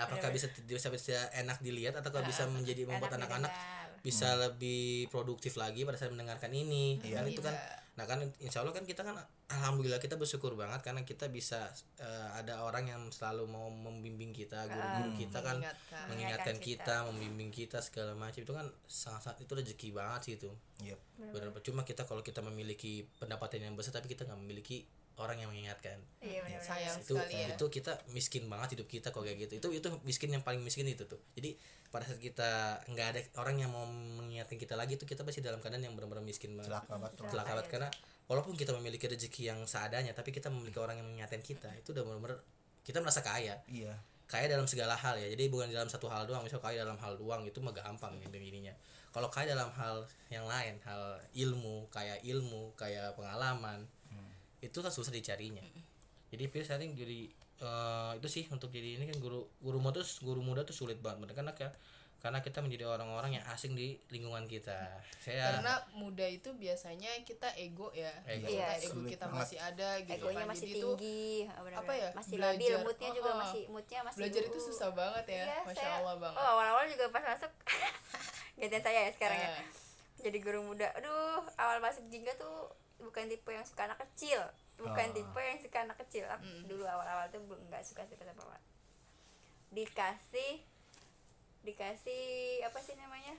[0.00, 3.52] nah apakah bisa bisa bisa enak dilihat atau bisa menjadi membuat anak-anak
[4.00, 6.96] bisa lebih produktif lagi pada saat mendengarkan ini?
[7.04, 7.20] Iya.
[7.20, 7.52] kan itu kan
[8.00, 9.12] nah kan insya Allah kan kita kan
[9.52, 11.68] alhamdulillah kita bersyukur banget karena kita bisa
[12.00, 16.08] eh, ada orang yang selalu mau membimbing kita guru-guru kita kan mengingatkan.
[16.08, 18.40] mengingatkan Mengingatkan kita, membimbing kita segala macam.
[18.40, 20.50] Itu kan sangat-sangat itu rezeki banget sih itu.
[20.80, 21.00] Yep.
[21.36, 24.88] benar cuma kita kalau kita memiliki pendapatan yang besar tapi kita nggak memiliki
[25.20, 26.00] orang yang mengingatkan.
[26.24, 27.52] Iya benar sayang itu sekali ya.
[27.52, 29.52] itu kita miskin banget hidup kita kok kayak gitu.
[29.60, 31.20] Itu itu miskin yang paling miskin itu tuh.
[31.36, 31.60] Jadi
[31.92, 35.60] pada saat kita nggak ada orang yang mau mengingatkan kita lagi itu kita pasti dalam
[35.60, 36.72] keadaan yang benar-benar miskin banget.
[36.72, 37.66] Celaka banget celaka banget.
[37.68, 37.88] Karena
[38.26, 42.02] walaupun kita memiliki rezeki yang seadanya tapi kita memiliki orang yang mengingatkan kita itu udah
[42.08, 42.40] benar-benar
[42.80, 43.60] kita merasa kaya.
[43.68, 43.92] Iya.
[44.24, 45.28] Kaya dalam segala hal ya.
[45.28, 46.40] Jadi bukan dalam satu hal doang.
[46.40, 48.72] Misal kaya dalam hal doang itu mah gampang gitu ininya
[49.10, 53.90] kalau kaya dalam hal yang lain hal ilmu kayak ilmu kayak pengalaman
[54.60, 55.62] itu kan susah dicarinya
[56.28, 57.20] jadi pilih sering jadi
[57.58, 60.96] eh, itu sih untuk jadi ini kan guru guru muda tuh guru muda tuh sulit
[60.98, 61.76] banget bener karena kayak-
[62.18, 64.76] karena kita menjadi orang-orang yang asing di lingkungan kita
[65.18, 68.44] saya karena muda itu biasanya kita ego ya Ego.
[68.44, 69.40] Kita Iya, ego kita banget.
[69.40, 70.48] masih ada gitu egonya kan.
[70.52, 71.80] masih Jadi itu tinggi benar-benar.
[71.80, 72.52] apa ya, masih belajar.
[72.52, 73.40] labil moodnya juga Oh, oh.
[73.40, 76.46] masih moodnya masih belajar itu uh, susah banget ya Iya, masya saya- allah banget oh
[76.46, 77.52] awal-awal juga pas masuk
[78.60, 79.64] gantian saya ya sekarang ya Eh.
[80.20, 82.68] jadi guru muda aduh awal masuk jingga tuh
[83.00, 84.40] bukan tipe yang suka anak kecil.
[84.76, 85.14] Bukan Oh.
[85.14, 86.24] tipe yang suka anak kecil.
[86.26, 88.60] Aku dulu awal-awal tuh belum nggak suka suka sama awal
[89.70, 90.66] dikasih
[91.62, 92.24] dikasih
[92.60, 93.36] apa sih namanya?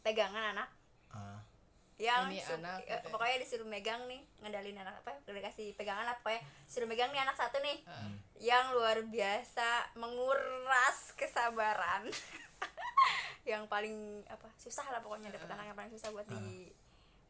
[0.00, 0.68] Pegangan anak.
[1.08, 1.38] Ah,
[1.94, 6.28] yang Ini su- anak, eh, pokoknya disuruh megang nih ngendalin anak apa dikasih pegangan apa
[6.28, 7.78] ya suruh megang nih anak satu nih.
[8.36, 12.10] Yang luar biasa menguras kesabaran.
[13.44, 16.72] Yang paling apa susah lah pokoknya dapet anak yang paling susah buat di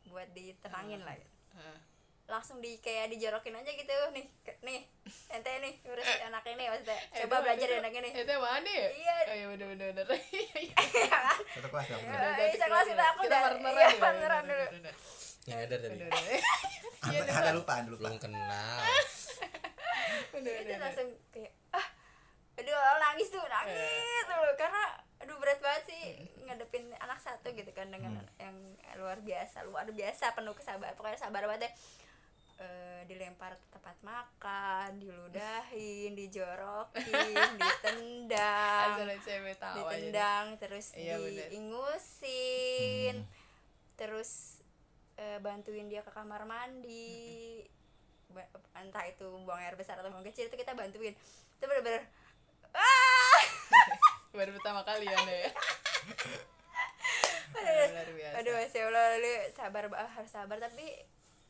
[0.06, 1.32] buat ditenangin lah gitu.
[1.54, 1.78] Heeh.
[2.24, 4.80] langsung di kayak dijorokin aja gitu nih ke- nih
[5.28, 6.96] ente nih urus anak ini maksudnya.
[7.12, 8.08] Eh, coba belajar dari anak ini.
[8.14, 8.88] Itu mana ya?
[8.90, 9.14] Iya.
[9.20, 10.06] Oh iya bener bener bener.
[11.54, 13.44] satu kelas ya Udah, Eh, udah, bisa kelas kita aku kita udah.
[13.44, 14.66] partneran iya ya, partneran dulu.
[15.44, 15.96] yang ada tadi.
[17.04, 18.00] Iya, ada, lupa ada lupa.
[18.00, 18.76] Belum kenal.
[20.34, 21.86] Itu langsung kayak ah
[22.54, 23.76] aduh orang nangis tuh nangis
[24.24, 24.82] tuh karena
[25.24, 26.04] aduh berat banget sih
[26.44, 28.52] ngadepin anak satu gitu kan dengan yang
[29.00, 30.92] luar biasa luar biasa penuh kesabaran.
[30.92, 31.72] Pokoknya sabar banget deh.
[32.54, 38.94] Eh, dilempar ke tempat makan diludahin dijorokin ditendang
[39.74, 41.18] ditendang terus Iya,
[41.50, 43.26] diingusin
[43.98, 44.62] terus
[45.18, 47.64] eh, bantuin dia ke kamar mandi.
[48.76, 51.16] Entah itu buang air besar atau buang kecil itu kita bantuin.
[51.58, 52.06] Itu bener-bener
[52.74, 53.43] ah
[54.34, 55.54] Baru pertama kali ya, Nek.
[57.54, 58.34] aduh, Luar biasa.
[58.36, 60.84] aduh masya allah lu sabar ba- harus sabar tapi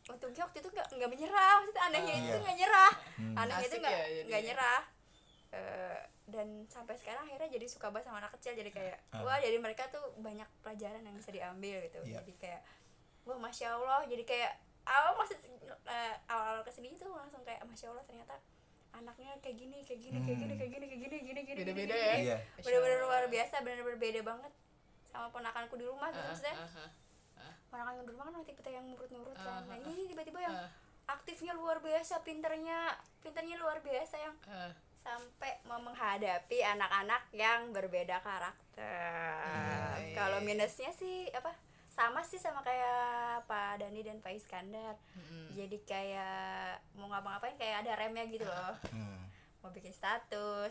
[0.05, 2.39] untungnya waktu itu nggak nggak menyerah maksudnya anehnya itu Iya.
[2.39, 2.93] nggak nyerah
[3.35, 4.83] anehnya itu nggak ya nggak nyerah
[5.51, 9.23] Eh, dan sampai sekarang akhirnya jadi suka banget sama anak kecil jadi kayak Ah.
[9.23, 12.19] wah jadi mereka tuh banyak pelajaran yang bisa diambil gitu Iya.
[12.21, 12.63] jadi kayak
[13.25, 14.53] wah masya allah jadi kayak
[14.85, 15.39] awal maksud
[15.87, 18.35] eh, awal-awal ke sini tuh langsung kayak masya allah ternyata
[18.95, 21.99] anaknya kayak gini kayak gini kayak gini kayak gini kayak gini gini gini Beda-beda gini,
[22.01, 22.15] ya.
[22.15, 22.25] gini.
[22.25, 22.37] Iya.
[22.59, 24.53] bener-bener luar biasa bener-bener beda banget
[25.05, 26.79] sama ponakanku di rumah gitu Ah, maksudnya ah,
[27.41, 27.53] ah.
[27.69, 30.71] ponakan di rumah kan tipe yang nurut-nurut kan Ah, nah ah, ini tiba-tiba yang ah.
[31.07, 32.79] aktifnya luar biasa pinternya
[33.21, 38.81] pinternya luar biasa yang Ah, sampai mau menghadapi anak-anak yang berbeda karakter.
[40.01, 40.47] Iya, Kalau iya.
[40.47, 41.53] minusnya sih apa?
[41.95, 42.99] Sama sih sama kayak
[43.45, 44.99] Pak Dani dan Pak Iskandar.
[45.15, 45.55] mm-mm.
[45.55, 48.75] Jadi kayak mau ngapa-ngapain kayak ada remnya gitu loh.
[48.89, 49.23] Hmm.
[49.59, 50.69] Mau bikin status,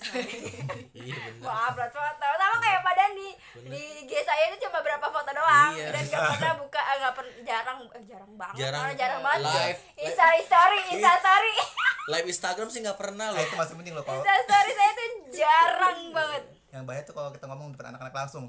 [0.93, 2.27] iya benar mau upload foto.
[2.29, 3.29] Sama kayak Pak Dani.
[3.65, 5.89] Di IG saya itu cuma berapa foto doang Iya.
[5.89, 9.41] dan gak pernah buka eh, nggak pernah jarang eh, jarang banget Jarang, malah jarang banget
[9.47, 9.79] live.
[9.97, 11.53] Insta story Insta story
[12.13, 14.91] live Instagram sih nggak pernah Nah, loh itu masih penting loh kalau Insta story saya
[14.91, 18.45] tuh jarang banget yang bahaya tuh kalau kita ngomong depan anak-anak langsung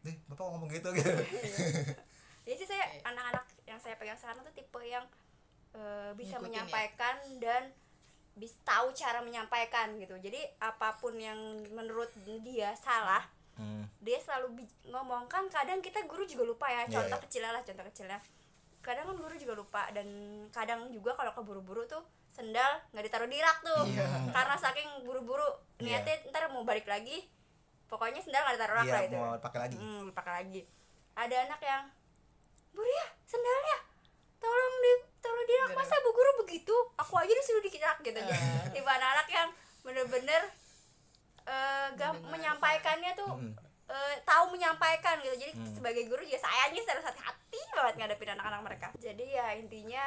[0.00, 1.10] Dih, bapak kok ngomong gitu gitu
[2.42, 5.04] Jadi sih saya anak-anak yang saya pegang sekarang tuh tipe yang
[5.70, 6.46] eh, bisa Ngikutin ya?
[6.46, 7.62] menyampaikan dan
[8.32, 10.16] bisa tahu cara menyampaikan gitu.
[10.16, 11.38] Jadi apa pun yang
[11.70, 13.22] menurut dia salah,
[13.52, 13.84] Hmm.
[14.00, 16.82] dia selalu ngomong kan kadang kita guru juga lupa ya.
[16.82, 17.22] Iya, Contoh iya.
[17.22, 18.18] kecilnya lah, contoh kecilnya.
[18.80, 20.08] Kadang kan guru juga lupa dan
[20.48, 22.00] kadang juga kalau keburu-buru tuh
[22.30, 23.84] sendal nggak ditaruh di rak tuh.
[23.86, 24.32] Iya.
[24.32, 25.44] Karena saking buru-buru
[25.76, 26.00] Iya.
[26.00, 27.28] niatnya ntar mau balik lagi.
[27.84, 29.18] Pokoknya sendal nggak ditaruh rak Iya, lah itu.
[29.18, 29.76] mau pakai lagi.
[29.76, 30.60] Hmm, dipakai lagi.
[31.12, 31.84] Ada anak yang
[32.70, 33.78] Bu Ria, sendalnya
[34.36, 38.24] tolong di tolong di rak masa bu guru begitu aku aja disuruh dikirak gitu Ah.
[38.24, 38.36] aja
[38.70, 39.48] tipe anak-anak yang
[39.80, 40.42] bener-bener
[41.42, 42.30] eh, gam- Mendengar.
[42.30, 43.52] menyampaikannya tuh Mm-mm.
[43.86, 45.66] eh, tahu menyampaikan gitu jadi Hmm.
[45.72, 50.04] sebagai guru juga sayangnya harus hati-hati banget ngadepin anak-anak mereka jadi ya intinya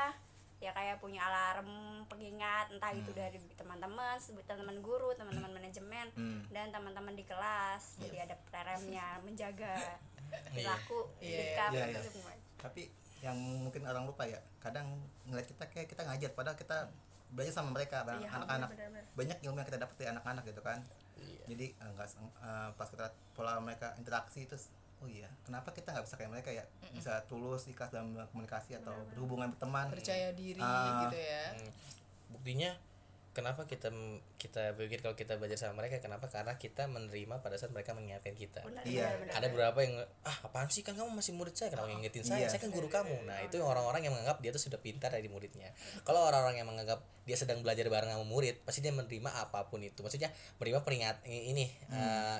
[0.57, 1.67] ya kayak punya alarm
[2.07, 3.19] pengingat entah itu Hmm.
[3.19, 6.41] dari teman-teman sebut teman-teman guru teman-teman manajemen Hmm.
[6.49, 9.75] dan teman-teman di kelas jadi ada remnya menjaga
[10.47, 11.37] perilaku Iya.
[11.51, 12.09] sikap Iya, itu iya.
[12.09, 12.31] semua
[12.63, 12.87] tapi
[13.19, 14.87] yang mungkin orang lupa ya kadang
[15.25, 16.87] ngeliat kita kayak kita ngajar padahal kita
[17.29, 19.03] belajar sama mereka Iya, anak-anak bener-bener.
[19.13, 20.79] banyak ilmu yang kita dapat dari anak-anak gitu kan
[21.15, 21.43] Iya.
[21.45, 24.55] jadi eh, nggak seng- eh, pas kita pola mereka interaksi itu
[24.99, 28.95] oh iya kenapa kita nggak bisa kayak mereka ya bisa tulus ikhlas dalam komunikasi atau
[29.09, 31.03] berhubungan berteman percaya diri Ah.
[31.03, 31.71] gitu ya Hmm.
[32.29, 32.71] buktinya
[33.33, 33.89] kenapa kita
[34.35, 35.97] kita pikir kalau kita belajar sama mereka?
[35.97, 36.25] Kenapa?
[36.27, 38.61] Karena kita menerima pada saat mereka mengingatkan kita.
[38.61, 39.09] Benar, Iya.
[39.09, 40.79] benar, benar, ada beberapa yang ah apaan sih?
[40.79, 41.69] Kan kamu masih murid saya.
[41.69, 42.39] Kenapa ngingetin saya?
[42.39, 42.47] Iya.
[42.47, 43.25] saya kan guru kamu.
[43.25, 45.73] Nah itu yang orang-orang yang menganggap dia tuh sudah pintar dari muridnya.
[46.01, 49.79] Kalau orang-orang yang menganggap dia sedang belajar bareng sama murid pasti dia menerima apa pun
[49.79, 49.99] itu.
[49.99, 51.65] Maksudnya menerima peringat ini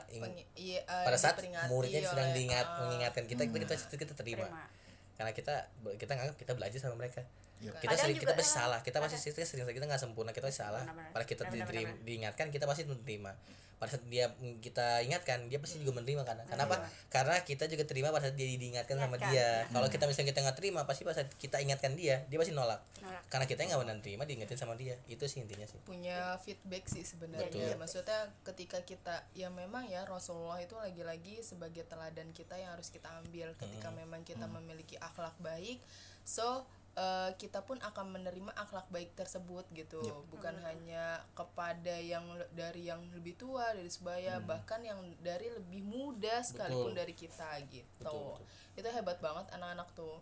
[0.09, 1.35] ing- Peng- iya, eh, pada saat
[1.67, 4.45] muridnya sedang diingat ah, mengingatkan kita itu kita itu kita terima.
[4.45, 4.65] Terima.
[5.13, 5.53] karena kita
[5.95, 7.21] kita nganggap kita belajar sama mereka.
[7.21, 7.42] Iya.
[7.65, 8.79] Kita Kadang sering kita pasti eh, salah.
[8.79, 10.83] Kita pasti kadang- kita sering kita nggak sempurna kita pasti salah.
[10.83, 12.05] Pada kita Benar-benar, diterima- benar-benar.
[12.05, 13.31] diingatkan kita pasti menerima.
[13.73, 14.31] Pada saat dia
[14.63, 16.79] kita ingatkan dia pasti juga menerima karena kenapa?
[16.79, 16.87] Iya.
[17.11, 19.67] karena kita juga terima pada saat dia diingatkan sama dia.
[19.67, 22.79] Kalau kita misalnya kita nggak terima pasti pada saat kita ingatkan dia dia pasti nolak.
[23.03, 23.21] Nolak.
[23.27, 24.95] karena kita nggak benar terima diingetin sama dia.
[25.03, 25.75] Itu sih intinya sih.
[25.83, 27.49] Punya feedback sih sebenarnya.
[27.49, 27.75] Betul.
[27.75, 33.11] maksudnya ketika kita ya memang ya Rasulullah itu lagi-lagi sebagai teladan kita yang harus kita
[33.19, 33.51] ambil.
[33.57, 35.83] Ketika memang kita memiliki akhlak baik
[36.23, 40.01] so eh, kita pun akan menerima akhlak baik tersebut gitu.
[40.29, 46.41] Bukan hanya kepada yang dari yang lebih tua dari sebaya bahkan yang dari lebih muda
[46.45, 46.99] sekalipun Betul.
[47.01, 48.01] dari kita gitu.
[48.01, 48.37] Betul,
[48.77, 50.21] itu hebat banget anak-anak tuh.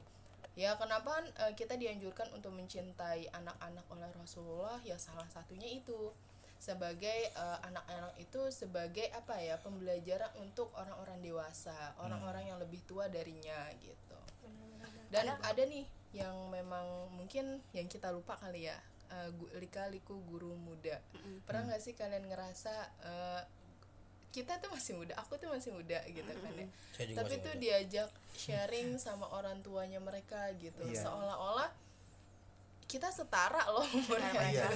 [0.56, 4.80] Ya kenapa eh, kita dianjurkan untuk mencintai anak-anak oleh Rasulullah?
[4.84, 6.12] Ya salah satunya itu.
[6.62, 13.08] Sebagai eh, anak-anak itu sebagai apa ya pembelajaran untuk orang-orang dewasa orang-orang yang lebih tua
[13.08, 14.20] darinya gitu.
[15.12, 20.54] Dan ada nih yang memang mungkin yang kita lupa kali ya eh, gu- lika-liku guru
[20.54, 21.00] muda.
[21.44, 23.42] Pernah nggak sih kalian ngerasa eh,
[24.32, 26.68] kita tuh masih muda aku tuh masih muda gitu kan ya?
[27.12, 27.60] Tapi tuh muda.
[27.60, 28.10] diajak
[28.42, 30.84] sharing sama orang tuanya mereka gitu.
[30.84, 31.04] Iya.
[31.04, 31.72] seolah-olah
[32.88, 34.36] kita setara loh umurnya.
[34.52, 34.68] iya.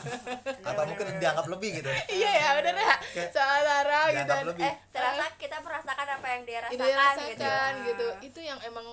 [0.64, 1.92] Atau mungkin dianggap lebih gitu.
[1.92, 2.96] Iya ya bener ya.
[3.28, 4.34] Setara gitu.
[4.56, 4.64] lebih.
[4.64, 7.92] Eh terasa kita merasakan apa yang dia rasakan, rasakan gitu.
[7.92, 8.08] Gitu.
[8.24, 8.88] itu yang emang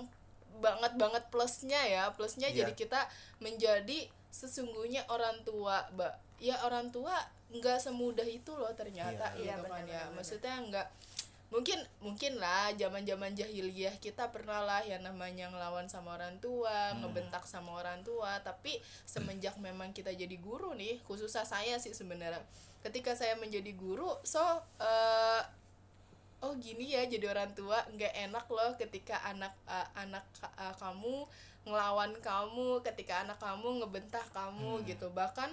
[0.63, 2.63] banget banget plusnya ya plusnya Iya.
[2.63, 3.01] jadi kita
[3.39, 7.13] menjadi sesungguhnya orang tua mbak ya orang tua
[7.53, 9.59] nggak semudah itu loh ternyata Iya.
[9.59, 10.89] gitu kan benar, ya maksudnya nggak
[11.53, 16.97] mungkin mungkin lah zaman zaman jahiliyah kita pernah lah yang namanya ngelawan sama orang tua
[16.97, 17.05] Hmm.
[17.05, 22.41] ngebentak sama orang tua tapi semenjak memang kita jadi guru nih khususnya saya sih sebenarnya
[22.81, 24.41] ketika saya menjadi guru so
[24.81, 25.43] eh,
[26.43, 31.27] oh gini ya jadi orang tua nggak enak loh ketika anak eh, anak eh, kamu
[31.63, 34.87] ngelawan kamu ketika anak kamu ngebentak kamu Hmm.
[34.87, 35.07] gitu.
[35.15, 35.51] Bahkan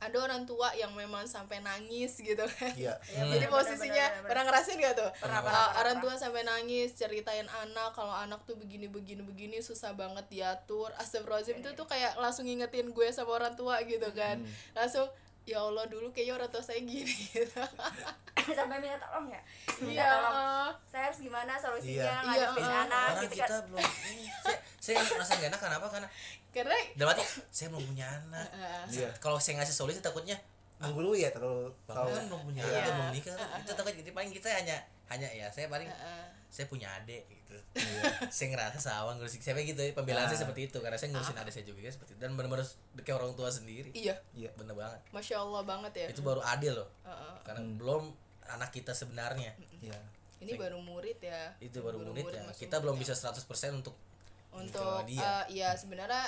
[0.00, 2.72] ada orang tua yang memang sampai nangis gitu kan.
[2.72, 2.96] Iya.
[3.20, 5.10] Jadi bener, posisinya bener, bener, pernah ngerasain gak tuh?
[5.20, 9.20] Pernah, Uh, pernah, pernah, orang tua sampai nangis ceritain anak kalau anak tuh begini begini
[9.20, 10.88] begini susah banget diatur.
[10.96, 14.40] Astagfirullahaladzim itu tuh kayak langsung ngingetin gue sama orang tua gitu kan.
[14.72, 15.04] Langsung
[15.44, 17.06] ya Allah dulu kayaknya orang tua saya gini.
[17.06, 17.60] Gitu
[18.58, 19.40] sampai minta tolong ya?
[19.78, 20.72] Minta iya tolong.
[20.88, 22.02] Saya harus gimana solusinya?
[22.02, 22.14] Iya.
[22.24, 23.62] ngadepin Iya, anak Karena gitu kita kan?
[23.68, 26.08] belum ini, saya, saya merasa gak enak kenapa karena
[26.50, 28.46] karena dalam hati saya belum punya anak.
[28.50, 29.08] Uh, Iya.
[29.22, 30.36] kalau saya ngasih solusi takutnya
[30.80, 32.08] menggurui ya terlalu tahu.
[32.08, 32.80] kan belum punya Iya.
[32.80, 33.36] anak belum nikah.
[33.60, 37.54] Itu takut jadi paling kita hanya hanya ya saya paling uh, saya punya adik gitu.
[38.30, 40.42] Saya ngerasa sawang ngurusin saya gitu pembelaan saya Ah.
[40.42, 42.20] seperti itu karena saya ngurusin adik saya juga seperti itu.
[42.20, 42.62] Dan benar-benar
[42.96, 43.90] kayak orang tua sendiri.
[43.92, 44.14] Iya.
[44.32, 44.50] Iya.
[44.54, 45.00] Bener banget.
[45.10, 46.06] Masya Allah banget ya.
[46.08, 46.88] Itu baru adil loh.
[47.02, 47.34] Uh, uh.
[47.42, 48.10] karena belum
[48.48, 49.50] anak kita sebenarnya.
[49.78, 49.98] Iya.
[50.40, 51.52] Ini baru murid ya.
[51.58, 52.42] Itu baru murid ya.
[52.50, 53.92] kita belum bisa 100% untuk
[54.50, 55.46] untuk dia.
[55.46, 56.26] eh, ya sebenarnya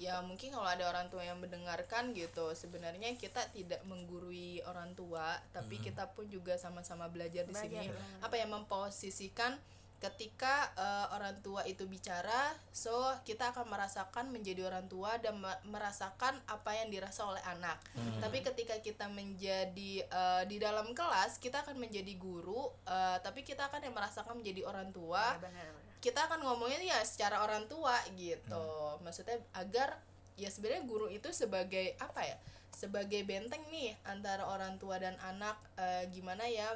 [0.00, 5.36] ya mungkin kalau ada orang tua yang mendengarkan gitu sebenarnya kita tidak menggurui orang tua
[5.52, 7.92] tapi kita pun juga sama-sama belajar di Belajar, sini.
[8.24, 9.60] apa yang memposisikan
[10.00, 12.88] ketika eh, orang tua itu bicara so
[13.28, 17.76] kita akan merasakan menjadi orang tua dan me- merasakan apa yang dirasa oleh anak.
[18.16, 23.68] Tapi ketika kita menjadi eh, di dalam kelas kita akan menjadi guru eh, tapi kita
[23.68, 27.68] akan yang merasakan menjadi orang tua Iya, benar benar kita akan ngomongin ya secara orang
[27.68, 28.64] tua gitu
[29.00, 30.00] maksudnya agar
[30.34, 32.36] ya sebenarnya guru itu sebagai apa ya
[32.72, 36.72] sebagai benteng nih antara orang tua dan anak eh, gimana ya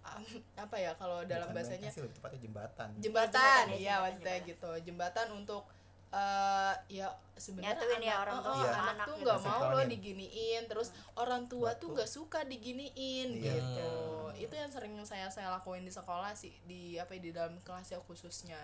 [0.00, 0.22] am,
[0.54, 4.00] apa ya kalau dalam Bukan bahasanya sih, lebih tepatnya jembatan jembatan Jembatan, ya, ya jembatan,
[4.00, 4.50] maksudnya jembatan.
[4.54, 5.62] gitu jembatan untuk
[6.10, 7.06] eh ya
[7.38, 9.22] sebenarnya Nyatuin ya orang tua oh, sama anak anak tuh gitu.
[9.22, 9.88] nggak mau loh Sinkronin.
[9.90, 11.98] diginiin terus orang tua tuh Betul.
[12.02, 13.52] gak suka diginiin Iya.
[13.54, 13.90] gitu
[14.36, 17.90] itu yang sering saya saya lakuin di sekolah sih di apa ya, di dalam kelas
[17.90, 18.58] ya khususnya.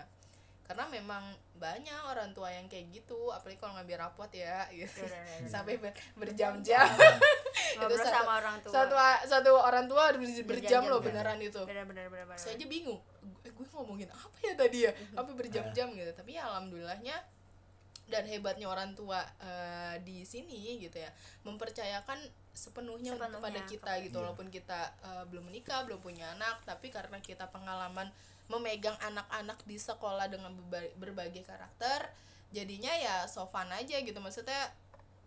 [0.67, 1.23] Karena memang
[1.55, 4.99] banyak orang tua yang kayak gitu apalagi kalau ngambil rapot ya gitu.
[4.99, 5.47] Iya, iya, iya.
[5.47, 6.87] sampai ber- berjam-jam.
[7.79, 8.73] Ngobrol satu- sama orang tua.
[8.75, 11.61] satu satu orang tua berjam Berjam-jam, loh beneran itu.
[12.35, 14.91] Saya aja bingung gue, gue ngomongin apa ya tadi ya?
[15.15, 16.11] Apa berjam-jam gitu.
[16.11, 17.15] Tapi ya alhamdulillahnya
[18.07, 21.11] dan hebatnya orang tua eh, di sini gitu ya
[21.43, 22.15] mempercayakan
[22.57, 24.15] sepenuhnya, Sepenuhnya kepada kita kepada- gitu.
[24.15, 24.21] Iya.
[24.25, 28.09] walaupun kita eh, belum menikah belum punya anak tapi karena kita pengalaman
[28.47, 32.09] memegang anak-anak di sekolah dengan berba- berbagai karakter
[32.49, 34.17] jadinya ya sofan aja gitu.
[34.17, 34.73] Maksudnya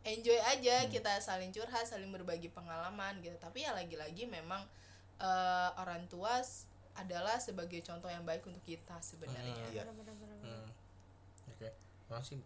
[0.03, 3.37] enjoy aja kita saling curhat saling berbagi pengalaman gitu.
[3.39, 4.65] Tapi ya lagi-lagi memang
[5.17, 6.41] eh, orang tua
[6.93, 9.55] adalah sebagai contoh yang baik untuk kita sebenarnya.
[9.71, 9.85] Iya.
[9.85, 10.69] Benar benar benar Hmm.
[11.51, 11.69] Oke,
[12.09, 12.37] memang sih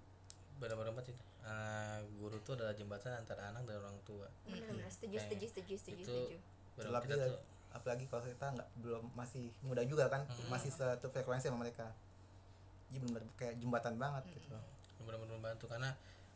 [0.57, 1.23] benar-benar banget itu.
[1.44, 4.24] Eh, guru tuh adalah jembatan antara anak dan orang tua.
[4.48, 6.37] benar benar setuju setuju setuju setuju itu setuju.
[6.74, 11.52] apalagi kita tuh apalagi kalau kita nggak belum masih muda juga kan masih satu frekuensi
[11.52, 11.85] sama mereka.
[12.88, 14.57] Jadi benar kayak jembatan banget gitu.
[14.98, 15.92] Benar-benar membantu karena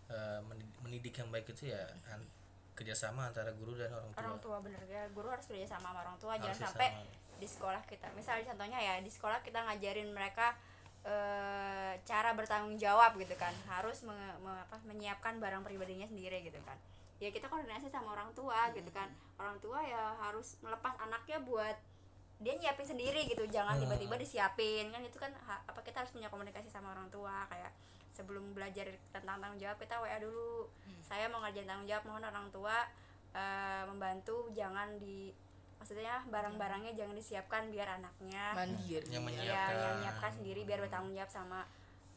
[0.08, 2.28] eh, meni- mendidik yang baik itu ya an-
[2.76, 4.20] kerjasama antara guru dan orang tua.
[4.22, 4.82] orang tua bener.
[4.86, 6.36] Ya guru harus kerja sama sama orang tua.
[6.36, 7.40] Harus jangan sampai sama.
[7.40, 8.06] di sekolah kita.
[8.12, 10.52] Misalnya contohnya ya di sekolah kita ngajarin mereka
[11.08, 13.52] eh, cara bertanggung jawab gitu kan.
[13.66, 16.76] Harus me- me- apa, menyiapkan barang pribadinya sendiri gitu kan.
[17.18, 19.08] Ya kita koordinasi sama orang tua gitu kan.
[19.40, 21.74] Orang tua ya harus melepas anaknya buat
[22.38, 23.42] dia nyiapin sendiri gitu.
[23.48, 23.82] Jangan Hmm.
[23.82, 24.92] tiba-tiba disiapin.
[24.92, 27.48] Kan itu kan ha- apa kita harus punya komunikasi sama orang tua.
[27.50, 27.72] Kayak
[28.14, 30.70] sebelum belajar tentang tanggung jawab kita wa dulu.
[31.02, 32.76] Saya mau ngerjain tanggung jawab mohon orang tua
[33.34, 34.46] eh, membantu.
[34.54, 35.34] Jangan di
[35.78, 39.06] maksudnya barang-barangnya jangan disiapkan biar anaknya mandiri.
[39.08, 39.74] Yang ya menyiapkan.
[39.74, 41.60] yang nyiapkan sendiri biar bertanggung jawab sama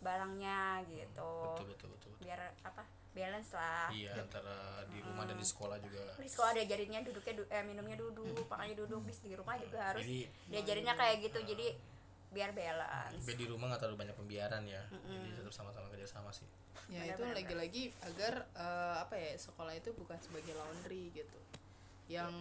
[0.01, 1.33] barangnya gitu.
[1.55, 2.11] Betul betul betul.
[2.11, 2.13] betul.
[2.21, 3.89] biar apa balance lah.
[3.91, 4.55] Iya antara
[4.87, 6.15] di rumah dan di sekolah juga.
[6.17, 10.01] Di sekolah diajarinnya duduknya du- eh, minumnya duduk makannya duduk bis di rumah juga harus
[10.01, 11.39] Jadi- diajarinnya kayak gitu.
[11.43, 11.67] Jadi
[12.31, 13.19] biar balance.
[13.19, 14.81] Tapi di rumah nggak terlalu banyak pembiaran ya.
[14.89, 16.47] Jadi tetap sama-sama kerja sama sih.
[16.87, 21.39] Ya itu lagi-lagi agar eh, apa ya sekolah itu bukan sebagai laundry gitu.
[22.07, 22.31] Yang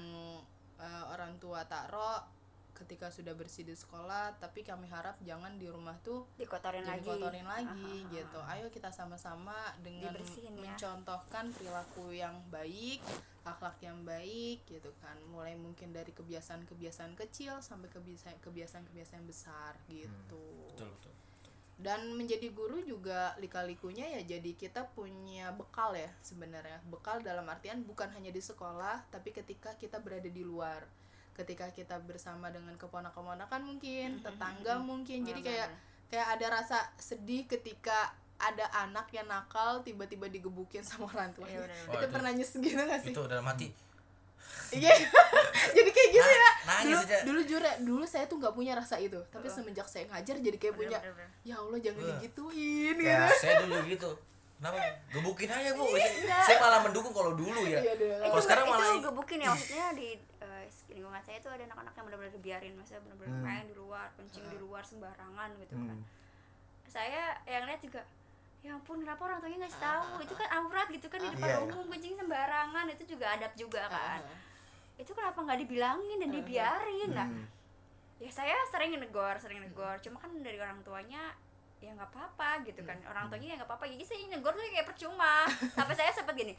[0.81, 2.41] eh, orang tua taruh
[2.81, 7.05] ketika sudah bersih di sekolah tapi kami harap jangan di rumah tuh dikotorin lagi.
[7.05, 8.41] kotorin lagi gitu.
[8.49, 10.73] Ayo kita sama-sama dengan Dibersihin ya.
[10.73, 13.05] mencontohkan perilaku yang baik
[13.45, 15.17] akhlak yang baik gitu kan.
[15.29, 20.41] Mulai mungkin dari kebiasaan-kebiasaan kecil sampai kebiasaan kebiasaan-kebiasaan besar gitu.
[20.73, 21.20] betul betul
[21.81, 26.77] dan menjadi guru juga lika-likunya ya jadi kita punya bekal ya sebenarnya.
[26.87, 30.85] Bekal dalam artian bukan hanya di sekolah tapi ketika kita berada di luar.
[31.33, 35.25] Ketika kita bersama dengan keponakan-keponakan mungkin tetangga mungkin.
[35.25, 35.69] Jadi kayak
[36.07, 41.65] kayak ada rasa sedih ketika ada anak yang nakal tiba-tiba digebukin sama orang tuanya Iya,
[41.65, 41.93] benar-benar.
[41.93, 43.13] itu itu- pernah nyes gitu gak sih?
[43.13, 43.69] itu dalam hati
[44.71, 44.93] Iya.
[45.77, 46.51] jadi kayak gitu ya.
[46.63, 47.17] Nangis dulu aja.
[47.27, 49.19] dulu jujur ya, dulu saya tuh nggak punya rasa itu.
[49.29, 51.29] Tapi semenjak saya ngajar jadi kayak punya bener-bener.
[51.43, 52.09] ya allah jangan Wah.
[52.17, 53.07] digituin gitu.
[53.07, 54.11] Kayak saya dulu gitu.
[54.61, 54.77] Kenapa
[55.09, 55.85] gebukin aja bu.
[56.45, 57.81] Saya malah mendukung kalau dulu ya.
[57.81, 58.15] Iya, dulu.
[58.31, 62.05] kalau sekarang itu malah gebukin ya maksudnya di eh, lingkungan saya tuh ada anak-anak yang
[62.07, 65.99] benar-benar dibiarin masa benar-benar main di luar kencing di luar sembarangan gitu kan.
[66.91, 68.03] Saya yang lihat juga
[68.61, 70.21] ya ampun kenapa orang tuanya nggak tahu?
[70.21, 71.59] Itu kan aurat gitu kan di depan Iya.
[71.65, 74.21] umum kencing sembarangan itu juga adab juga kan.
[74.21, 74.39] Ah.
[75.01, 77.11] itu kenapa nggak dibilangin dan dibiarin?
[77.17, 77.25] Lah
[78.21, 79.97] ya saya sering negor sering negor.
[80.05, 81.33] Cuma kan dari orang tuanya
[81.81, 83.01] ya nggak apa-apa gitu kan.
[83.09, 83.89] Orang tuanya ya nggak apa-apa.
[83.89, 85.49] Jadi saya negor tuh kayak percuma.
[85.73, 86.53] Sampai saya sempet gini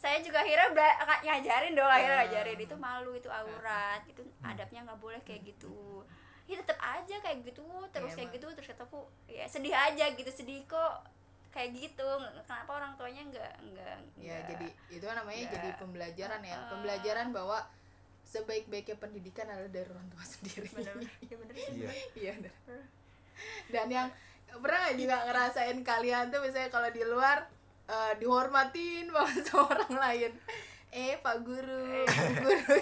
[0.00, 0.72] saya juga akhirnya
[1.20, 2.58] ngajarin dong akhirnya ngajarin.
[2.62, 4.00] Itu malu itu aurat.
[4.06, 6.06] Itu adabnya nggak boleh kayak gitu.
[6.46, 10.30] Ya tetap aja kayak gitu terus Iya, kayak gitu terus kataku ya sedih aja gitu
[10.30, 11.02] sedih kok
[11.50, 12.08] kayak gitu.
[12.46, 15.54] Kenapa orang tuanya nggak nggak ya jadi itu namanya Nggak.
[15.58, 16.56] jadi pembelajaran ya.
[16.70, 17.58] Pembelajaran bahwa
[18.22, 20.68] sebaik-baiknya pendidikan adalah dari orang tua sendiri.
[20.70, 20.94] Bener
[21.26, 21.72] ya bener sih.
[21.74, 21.90] iya.
[22.14, 22.54] iya bener.
[23.72, 24.08] dan yang
[24.50, 27.48] pernah nggak juga ngerasain kalian tuh misalnya kalau di luar
[27.88, 30.32] eh, dihormatin banget sama orang lain
[30.90, 32.02] eh pak guru.
[32.04, 32.76] Bu guru.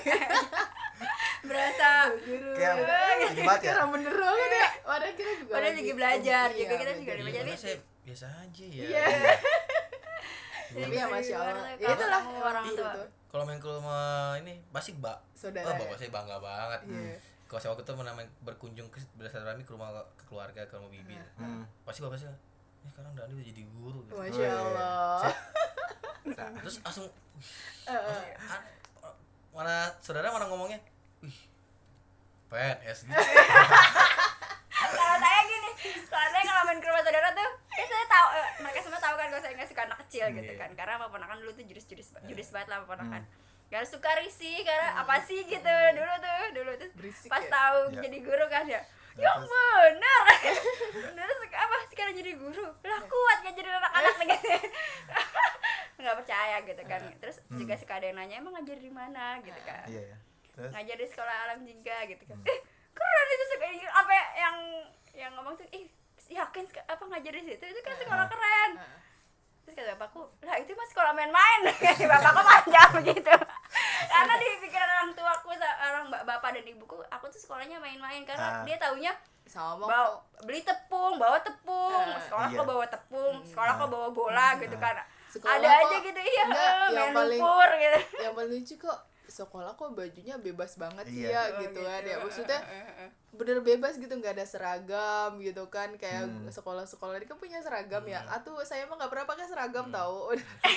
[1.48, 2.52] Berasa guru.
[2.56, 2.74] Kayak
[3.20, 3.72] lagi banget ya.
[3.76, 4.68] Orang bener banget ya.
[4.82, 7.42] Padahal kita juga padahal lagi belajar Iya, juga kita juga belajar.
[7.44, 8.82] Iya, saya biasa aja ya.
[8.82, 9.04] Iya.
[10.68, 11.72] tapi ya masya allah.
[11.72, 12.84] Gimana ya kalau itulah orang gitu.
[12.84, 13.06] tua?
[13.28, 14.04] kalau main ke rumah
[14.36, 15.16] ini pasti mbak.
[15.32, 15.78] Saudara oh ya?
[15.78, 16.80] bapak saya bangga banget.
[16.86, 17.16] Iya.
[17.44, 20.88] kalau saya waktu itu pernah main- berkunjung ke bersilaturahmi ke rumah ke keluarga ke rumah
[20.88, 21.20] bibir.
[21.36, 21.64] Hmm.
[21.84, 22.32] pasti bapak saya
[22.78, 24.00] eh sekarang Dani udah jadi guru.
[24.04, 24.12] Gitu.
[24.14, 25.20] masya allah
[26.32, 27.06] terus langsung
[27.86, 28.60] ah,
[29.50, 30.78] mana saudara mana ngomongnya?
[31.20, 31.34] Wih
[32.48, 33.12] PNS gitu.
[34.78, 35.70] Kalau saya gini
[36.06, 39.14] kalau saya kalau main ke rumah saudara tuh ya saya tahu eh, mereka semua tahu
[39.14, 40.56] kan kalau saya nggak suka anak kecil gitu Iya.
[40.56, 43.22] kan karena sama ponakan dulu tuh jurus jurus jurus banget lah sama ponakan
[43.68, 47.50] Gak suka risih karena apa sih gitu dulu tuh dulu tuh Berisik pas ya?
[47.50, 48.00] tahu Iya.
[48.00, 48.80] jadi guru kan ya
[49.18, 50.22] Nah, ya terus- bener.
[51.10, 52.66] Bener sek- apa sekarang jadi guru?
[52.80, 54.48] Lah kuat gak jadi anak-anak gitu.
[56.00, 57.00] Nggak percaya gitu kan.
[57.18, 59.42] Terus juga suka ada yang nanya emang ngajar di mana?
[59.42, 59.86] gitu kan.
[59.86, 60.16] Iya ya
[60.54, 60.70] terus?
[60.70, 62.38] Ngajar di sekolah alam jingga gitu kan.
[62.44, 62.58] Eh
[62.90, 64.56] keren itu suka apa ya, yang
[65.16, 65.86] yang ngomong tuh ih
[66.28, 68.70] yakin apa ngajar di situ itu kan sekolah keren
[69.68, 71.60] terus kata bapakku lah itu mah sekolah main-main.
[71.76, 73.34] Kata bapakku panjang begitu.
[74.02, 78.24] Karena di pikiran orang tuaku sa- orang ba- bapak dan ibuku aku tuh sekolahnya main-main.
[78.24, 78.64] Karena Ah.
[78.64, 79.12] dia taunya
[79.44, 80.08] sama bawa
[80.42, 81.92] beli tepung bawa tepung.
[82.06, 82.16] Ah.
[82.18, 82.56] sekolah Iya.
[82.56, 84.96] kok bawa tepung sekolah kok bawa bola gitu kan.
[85.28, 86.44] Sekolah ada kok- aja gitu iya.
[86.46, 88.00] Enggak, yang main paling- lumpur gitu.
[88.18, 91.52] yang paling lucu kok sekolah kok bajunya bebas banget sih Iya.
[91.54, 92.00] ya gitu kan.
[92.00, 92.60] ya maksudnya
[93.28, 95.92] bener bebas gitu nggak ada seragam gitu kan.
[95.94, 98.24] Kayak sekolah-sekolah ini kan punya seragam ya.
[98.26, 100.32] Atuh saya mah nggak pernah pakai seragam tahu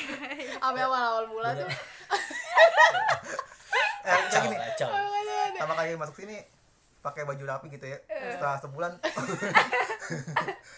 [0.62, 1.70] sampai awal-awal mula tuh.
[4.02, 4.58] Eh kayak gini.
[4.58, 4.90] Kacau
[5.54, 6.38] pertama kali masuk sini
[7.02, 7.98] pakai baju rapi gitu ya.
[8.10, 8.92] Setelah sebulan.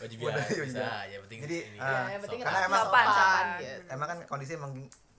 [0.03, 0.91] Baju Udah, biasa iya, bisa iya.
[1.07, 1.77] ya penting Jadi, ini.
[1.79, 3.45] ah, ya yang penting karena rapi, emang sopan, sopan.
[3.55, 3.81] gitu.
[3.87, 4.71] emang kan kondisi emang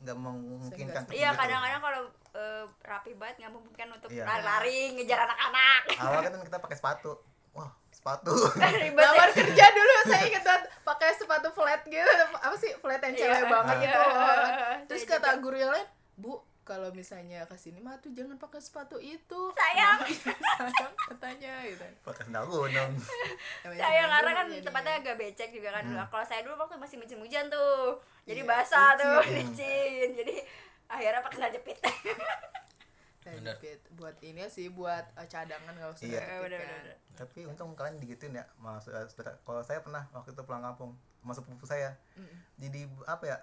[0.05, 2.03] nggak memungkinkan Iya kadang-kadang kalau
[2.35, 4.25] eh, rapi banget nggak memungkinkan untuk Iya.
[4.25, 5.81] lari-lari ngejar anak-anak.
[5.97, 7.11] Awal kan kita pakai sepatu.
[7.53, 8.35] Wah sepatu.
[8.61, 8.91] Ya.
[8.93, 12.05] Lamar kerja dulu saya ingat banget pakai sepatu flat gitu.
[12.37, 13.83] Apa sih flat yang cewek Iya, banget iya.
[13.83, 14.01] gitu.
[14.05, 18.59] Saya terus kata guru yang lain bu kalau misalnya ke sini mah tuh jangan pakai
[18.59, 20.01] sepatu itu Sayang.
[20.57, 22.93] sayang katanya gitu pakai sandal gunung
[23.61, 24.65] Namanya saya juga karena kan jadinya.
[24.67, 28.41] tempatnya agak becek juga kan dulu kalau saya dulu waktu masih musim hujan tuh jadi
[28.41, 29.37] Iya, basah tuh licin.
[29.53, 30.35] licin jadi
[30.87, 31.79] akhirnya pakai sandal jepit
[33.25, 33.57] Bener.
[33.57, 33.81] jepit.
[33.95, 36.21] buat ini sih buat eh, cadangan nggak usah Iya.
[36.21, 36.81] jepit Bener, kan.
[36.81, 38.93] bener, tapi untung kalian digituin ya maksud
[39.43, 41.97] kalau saya pernah waktu itu pulang kampung masuk sepupu saya
[42.55, 43.37] jadi apa ya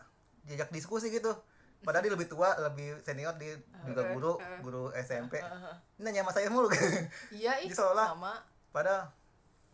[0.43, 1.33] diajak diskusi gitu
[1.81, 5.41] padahal dia lebih tua lebih senior dia juga guru guru SMP
[5.97, 6.69] ini nanya sama saya mulu.
[7.33, 8.33] Iya ih seolah- sama.
[8.69, 9.09] padahal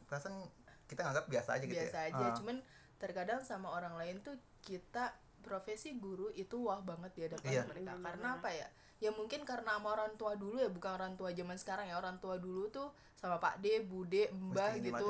[0.06, 0.40] perasaan
[0.86, 2.34] kita nganggap biasa aja gitu biasa ya aja Ah.
[2.34, 2.58] cuman
[2.98, 7.64] terkadang sama orang lain tuh kita profesi guru itu wah banget di hadapan Iya.
[7.66, 7.92] mereka.
[7.96, 8.68] Karena apa ya?
[8.98, 11.96] Ya mungkin karena sama orang tua dulu ya bukan orang tua zaman sekarang ya.
[11.96, 15.08] Orang tua dulu tuh sama Pak D, Bude, Mbah Mesti gitu.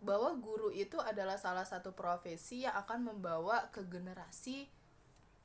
[0.00, 4.64] bahwa guru itu adalah salah satu profesi yang akan membawa ke generasi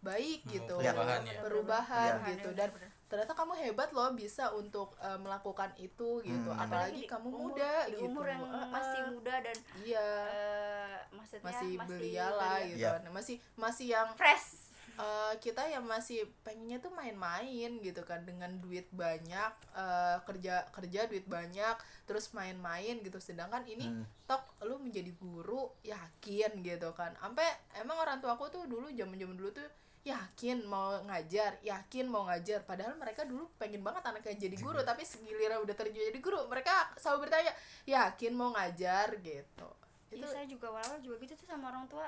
[0.06, 1.42] baik gitu perubahan ya.
[1.42, 2.28] perubahan Iya.
[2.32, 2.70] gitu dan
[3.06, 6.58] ternyata kamu hebat loh bisa untuk eh, melakukan itu gitu Hmm.
[6.60, 9.10] apalagi di kamu umur- muda di gitu umur yang Ah, masih ah.
[9.10, 12.68] muda dan iya eh, maksudnya masih belia lah belia.
[12.68, 12.92] gitu Iya.
[12.96, 13.04] kan.
[13.12, 14.48] masih masih yang fresh
[14.96, 21.06] eh, kita yang masih pengennya tuh main-main gitu kan dengan duit banyak eh, kerja kerja
[21.06, 21.76] duit banyak
[22.06, 24.06] terus main-main gitu sedangkan ini Hmm.
[24.24, 27.46] tok lu menjadi guru yakin gitu kan sampai
[27.76, 29.68] emang orang tua aku tuh dulu zaman zaman dulu tuh
[30.06, 32.62] yakin mau ngajar yakin mau ngajar.
[32.62, 36.94] Padahal mereka dulu pengen banget anaknya jadi guru tapi segiliran udah terjun jadi guru mereka
[36.96, 37.52] selalu bertanya
[37.84, 39.18] yakin mau ngajar?
[39.18, 39.68] Gitu.
[40.14, 42.06] Itu itu saya juga awal juga gitu tuh sama orang tua.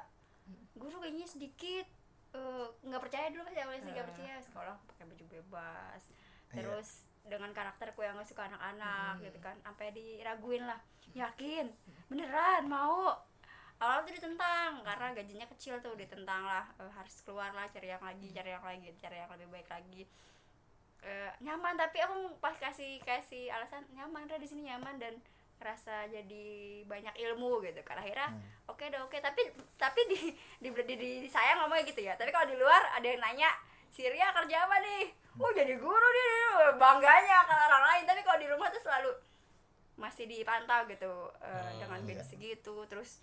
[0.77, 1.89] Guru kayaknya sedikit
[2.31, 4.09] eh, nggak percaya dulu masih awalnya sih nggak Ah.
[4.13, 4.35] percaya.
[4.45, 6.03] Sekolah pakai baju bebas.
[6.47, 6.63] Iya.
[6.63, 6.89] terus
[7.27, 10.79] dengan karakterku yang nggak suka anak-anak gitu kan sampai diraguin lah.
[11.11, 11.67] Yakin?
[12.07, 12.69] Beneran?
[12.69, 13.11] Mau
[13.77, 18.01] awal tuh ditentang karena gajinya kecil tuh ditentang lah Eh, harus keluar lah cari yang
[18.01, 20.03] lagi cari yang lagi cari yang lebih baik lagi.
[21.05, 25.13] Eh, nyaman tapi aku pas kasih kasih alasan nyaman Ra, di sini nyaman dan
[25.57, 26.45] rasa jadi
[26.85, 27.97] banyak ilmu gitu kan.
[27.97, 28.33] Akhirnya
[28.69, 29.17] oke deh oke.
[29.21, 29.41] Tapi
[29.77, 30.19] tapi di
[30.61, 32.13] di, di, di, di saya ngomongnya gitu ya.
[32.17, 33.49] Tapi kalau di luar ada yang nanya
[33.93, 35.05] Siria kerja apa nih?
[35.37, 38.03] Oh jadi guru dia, dia bangganya ke orang lain.
[38.09, 39.11] Tapi kalau di rumah tuh selalu
[39.97, 42.85] masih dipantau gitu eh, dengan gaji segitu.
[42.89, 43.21] Terus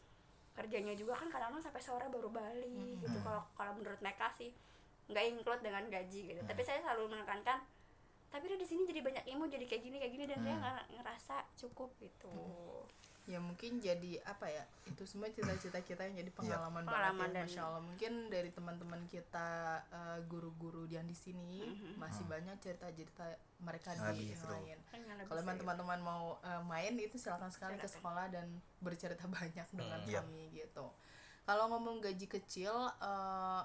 [0.54, 3.18] kerjanya juga kan kadang-kadang sampai sore baru balik gitu.
[3.20, 4.54] Kalau kalau menurut mereka sih
[5.10, 6.40] nggak include dengan gaji gitu.
[6.46, 7.60] Tapi saya selalu menekankan
[8.34, 10.98] tapi dia di sini jadi banyak ilmu jadi kayak gini kayak gini dan dia nggak
[10.98, 12.34] ngerasa cukup gitu
[13.24, 17.34] ya mungkin jadi apa ya itu semua cita-cita kita yang jadi pengalaman Pengalaman banget ya
[17.34, 17.82] dan- masya allah.
[17.82, 19.48] Mungkin dari teman-teman kita
[19.86, 21.64] eh, guru-guru yang di sini
[21.94, 23.24] masih banyak cerita-cerita
[23.58, 24.78] mereka di yang lain.
[25.24, 27.96] Kalau teman-teman mau eh, main itu silakan sekali ke Silakan.
[27.96, 28.46] sekolah dan
[28.78, 30.20] bercerita banyak dengan Iya.
[30.20, 30.86] kami gitu.
[31.44, 33.62] Kalau ngomong gaji kecil eh,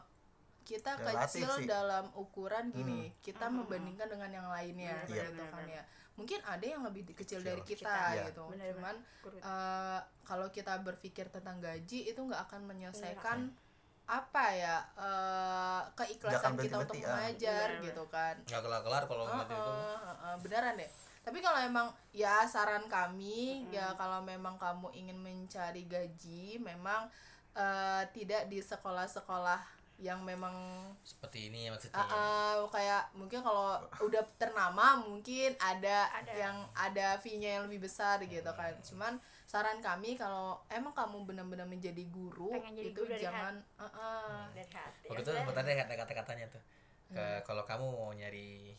[0.61, 1.65] kita Relatif kecil sih.
[1.65, 3.61] dalam ukuran gini kita Hmm.
[3.61, 5.83] membandingkan dengan yang lainnya Benar, gitu benar, kan ya
[6.13, 8.23] mungkin ada yang lebih di- kecil dari kita, Kita, iya.
[8.27, 9.35] gitu Benar, cuman Guru.
[9.37, 13.67] eh, kalau kita berpikir tentang gaji itu nggak akan menyelesaikan Iya.
[14.09, 17.07] apa ya eh, keikhlasan kita untuk ah.
[17.13, 21.37] mengajar Benar, gitu kan nggak kelar kelar kalau ngeliat itu Heeh, heeh, beneran deh tapi
[21.39, 23.39] kalau emang ya saran kami
[23.69, 27.05] ya kalau memang kamu ingin mencari gaji memang
[27.51, 30.55] eh, tidak di sekolah-sekolah yang memang
[31.03, 31.99] seperti ini ya maksudnya.
[31.99, 36.31] Ah, ah, kayak mungkin kalau udah ternama mungkin ada, Ada.
[36.31, 38.71] yang ada fee-nya yang lebih besar gitu kan.
[38.79, 43.55] Cuman saran kami kalau emang kamu benar-benar menjadi guru Pengen jadi itu guru dari jangan
[43.75, 44.41] ah, ah.
[44.55, 45.07] dari hati.
[45.11, 46.63] Waktu itu sempat ada kata-katanya tuh.
[47.11, 48.71] Ke kalau kamu mau nyari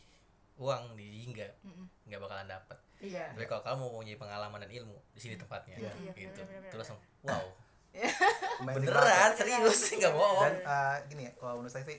[0.57, 1.49] uang di Jingga
[2.09, 2.79] nggak bakalan dapet.
[3.01, 3.33] Iya.
[3.37, 5.93] Tapi kalau kamu mau nyari pengalaman dan ilmu di sini tempatnya Iya.
[6.01, 6.41] Iya, gitu.
[6.45, 6.71] bener-bener.
[6.73, 7.45] terus langsung wow
[8.67, 10.47] beneran serius nggak bohong.
[10.47, 11.99] Dan eh, gini ya kalau menurut saya sih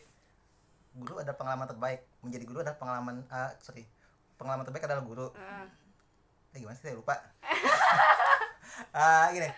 [0.95, 2.01] guru ada pengalaman terbaik.
[2.23, 3.83] Menjadi guru adalah pengalaman ah sorry
[4.39, 5.27] pengalaman terbaik adalah guru.
[5.33, 5.65] Heeh.
[6.55, 6.89] eh, gimana sih?
[6.89, 7.15] Saya lupa.
[8.95, 9.49] Ah gini.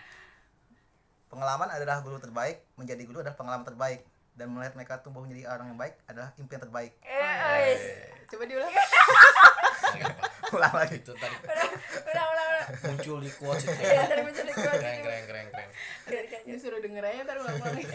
[1.29, 5.73] Pengalaman adalah guru terbaik menjadi guru adalah pengalaman terbaik dan melihat mereka tumbuh menjadi orang
[5.73, 6.93] yang baik adalah impian terbaik.
[7.05, 7.37] Eh
[7.69, 7.83] wis.
[8.33, 8.71] coba diulang.
[10.53, 10.97] Ulang lagi.
[11.01, 11.35] Itu tadi.
[11.43, 13.81] Udah udah udah muncul di quotes itu.
[13.81, 15.69] Ya tadi muncul di quotes keren keren keren keren.
[16.49, 17.83] Ini suruh denger aja ntar ulang lagi.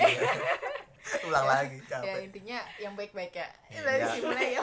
[1.89, 2.05] Ya.
[2.05, 2.21] capek.
[2.29, 3.49] Intinya yang baik-baik ya.
[3.73, 3.81] Iya.
[3.81, 4.61] dari ya.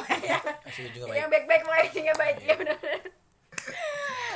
[0.62, 1.18] Masih ujungnya keren.
[1.26, 1.46] yang baik.
[1.50, 2.38] baik baik pokoknya yang baik.
[2.46, 2.78] Ya benar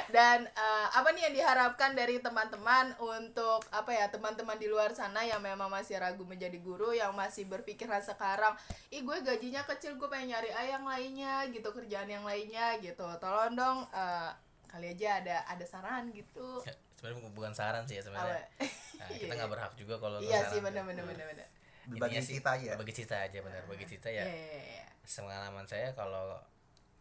[0.09, 5.21] dan eh, apa nih yang diharapkan dari teman-teman untuk apa ya teman-teman di luar sana
[5.21, 8.57] yang memang masih ragu menjadi guru yang masih berpikiran sekarang
[8.89, 13.05] ih gue gajinya kecil gue pengen nyari ah yang lainnya gitu kerjaan yang lainnya gitu.
[13.21, 14.31] Tolong dong eh,
[14.69, 16.61] kali aja ada ada saran gitu.
[16.65, 18.45] Ya, sebenarnya bukan saran sih ya sebenarnya.
[18.97, 21.47] Nah, kita nggak berhak juga kalau iya sih benar-benar benar-benar
[22.21, 24.25] sih, cerita aja berbagi cerita aja benar berbagi cerita ya.
[24.25, 24.85] Iya, iya, iya.
[25.09, 26.37] pengalaman saya kalau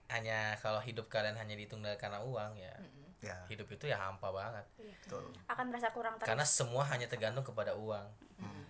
[0.08, 2.72] hanya kalau hidup kalian hanya dihitung dari karena uang ya
[3.20, 3.36] ya.
[3.50, 4.64] Hidup itu ya hampa banget.
[4.78, 5.24] Betul.
[5.46, 8.06] Akan merasa kurang terus karena semua hanya tergantung kepada uang.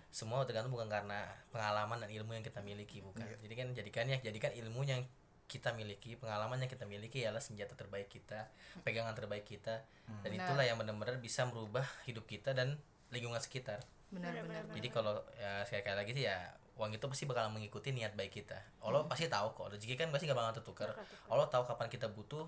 [0.09, 3.21] Semua tergantung bukan karena pengalaman dan ilmu yang kita miliki bukan.
[3.29, 5.05] Jadi kan jadikan ya jadikan ilmu yang
[5.49, 8.49] kita miliki pengalaman yang kita miliki adalah senjata terbaik kita
[8.85, 9.85] pegangan terbaik kita.
[10.25, 10.45] Dan Benar.
[10.45, 12.77] itulah yang benar-benar bisa merubah hidup kita dan
[13.13, 13.81] lingkungan sekitar.
[14.09, 16.37] Benar-benar jadi kalau ya sekali lagi sih ya
[16.79, 18.57] uang itu pasti bakal mengikuti niat baik kita.
[18.81, 19.11] Allah Hmm.
[19.11, 20.89] pasti tahu kok rezeki kan pasti gak bakal tertukar.
[21.29, 22.47] Allah tahu kapan kita butuh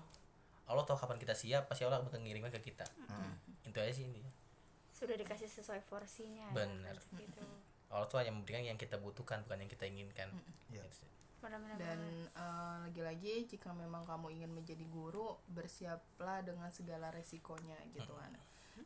[0.70, 2.86] Allah tahu kapan kita siap pasti Allah bakal ngirimnya ke kita.
[3.08, 3.34] Hmm.
[3.66, 4.20] itu aja sih ini
[4.92, 6.94] sudah dikasih sesuai porsinya ya, Bener.
[6.94, 7.42] rezeki itu
[7.90, 10.28] Allah tuh hanya memberikan yang kita butuhkan bukan yang kita inginkan.
[10.70, 10.84] Iya.
[10.86, 11.06] Gitu
[11.42, 11.98] benar-benar dan
[12.30, 18.30] eh, lagi-lagi jika memang kamu ingin menjadi guru bersiaplah dengan segala resikonya gitu kan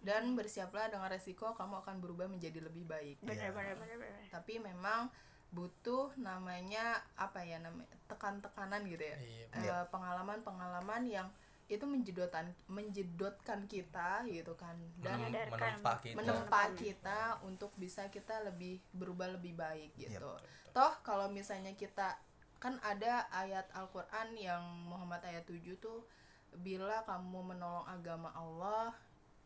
[0.01, 3.22] dan bersiaplah dengan resiko kamu akan berubah menjadi lebih baik.
[3.22, 5.09] Benar-benar benar-benar tapi memang
[5.55, 9.16] butuh namanya apa ya namanya tekan-tekanan gitu ya.
[9.18, 9.47] Iya.
[9.62, 11.29] Eh, pengalaman-pengalaman yang
[11.67, 14.79] itu menjedotkan menjedotkan kita gitu kan.
[15.03, 16.14] Dan Menem- menempa kita.
[16.14, 20.14] Menempa kita untuk bisa kita lebih berubah lebih baik gitu.
[20.14, 20.39] betul,
[20.71, 22.14] Toh kalau misalnya kita
[22.57, 26.07] kan ada ayat Al-Qur'an yang Muhammad ayat 7 tuh
[26.57, 28.95] bila kamu menolong agama Allah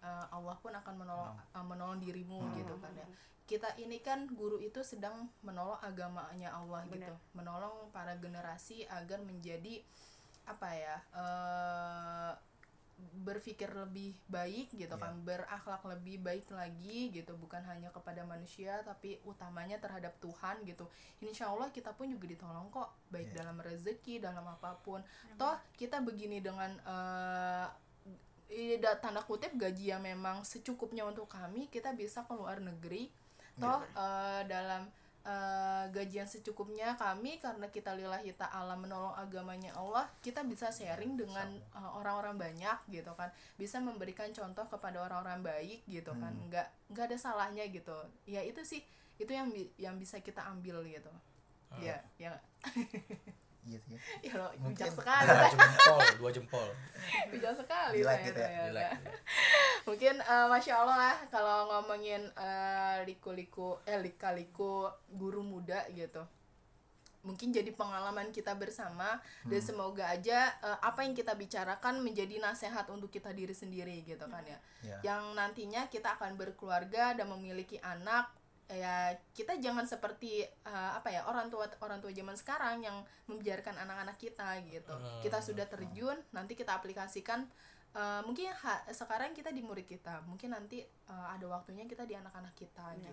[0.00, 3.06] eh, Allah pun akan menolong eh, menolong dirimu gitu kan ya.
[3.44, 7.02] Kita ini kan guru itu sedang menolong agamanya Allah gitu,
[7.34, 9.82] menolong para generasi agar menjadi
[10.56, 10.96] apa ya?
[11.14, 12.32] eh
[13.00, 19.16] berpikir lebih baik gitu kan berakhlak lebih baik lagi gitu bukan hanya kepada manusia tapi
[19.24, 20.84] utamanya terhadap Tuhan gitu.
[21.24, 25.00] Insya Allah kita pun juga ditolong kok baik dalam rezeki dalam apa pun.
[25.40, 26.76] Toh kita begini dengan
[28.80, 33.08] da- tanda kutip gaji yang memang secukupnya untuk kami kita bisa ke luar negeri
[33.60, 34.88] toh eh, dalam
[35.24, 41.16] eh, gaji yang secukupnya kami karena kita lillahi ta'ala menolong agamanya Allah kita bisa sharing
[41.16, 43.28] dengan eh, orang-orang banyak gitu kan.
[43.60, 46.32] Bisa memberikan contoh kepada orang-orang baik gitu kan.
[46.48, 47.96] Nggak nggak ada salahnya gitu.
[48.24, 48.80] Ya itu sih
[49.20, 51.12] itu yang bi- yang bisa kita ambil gitu.
[51.78, 52.34] Ya ya
[53.68, 53.96] iya sih.
[54.24, 55.26] Ya lo bijak sekali.
[55.28, 56.68] dua jempol dua jempol.
[57.32, 58.82] Bijak sekali Gila gitu ya, Gila,
[59.88, 66.22] mungkin eh, masya allah lah kalau ngomongin eh, liku-liku eh lika-liku guru muda gitu
[67.20, 72.88] mungkin jadi pengalaman kita bersama dan semoga aja eh, apa yang kita bicarakan menjadi nasihat
[72.88, 74.58] untuk kita diri sendiri gitu kan ya.
[74.80, 74.98] Ya.
[75.04, 78.32] yang nantinya kita akan berkeluarga dan memiliki anak
[78.70, 83.74] ya kita jangan seperti eh, apa ya orang tua orang tua zaman sekarang yang membiarkan
[83.76, 84.94] anak-anak kita gitu.
[85.22, 87.46] Kita sudah terjun nanti kita aplikasikan
[87.94, 90.22] eh, mungkin ha- sekarang kita di murid kita.
[90.26, 93.10] Mungkin nanti eh, ada waktunya kita di anak-anak kita gitu.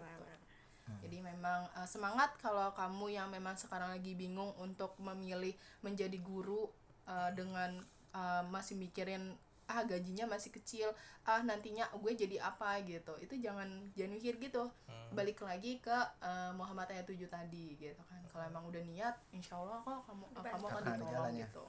[1.04, 5.52] jadi memang eh, semangat kalau kamu yang memang sekarang lagi bingung untuk memilih
[5.84, 6.70] menjadi guru
[7.10, 7.82] eh, dengan
[8.16, 9.36] eh, masih mikirin
[9.68, 10.88] ah gajinya masih kecil
[11.28, 13.14] ah nantinya gue jadi apa gitu.
[13.20, 14.72] Itu jangan jangan mikir gitu.
[15.12, 18.24] Balik lagi ke eh, Muhammad ayat 7 tadi gitu kan.
[18.32, 21.48] Kalau emang udah niat insya Allah kok kamu kamu akan ditolong jalannya.
[21.48, 21.66] gitu.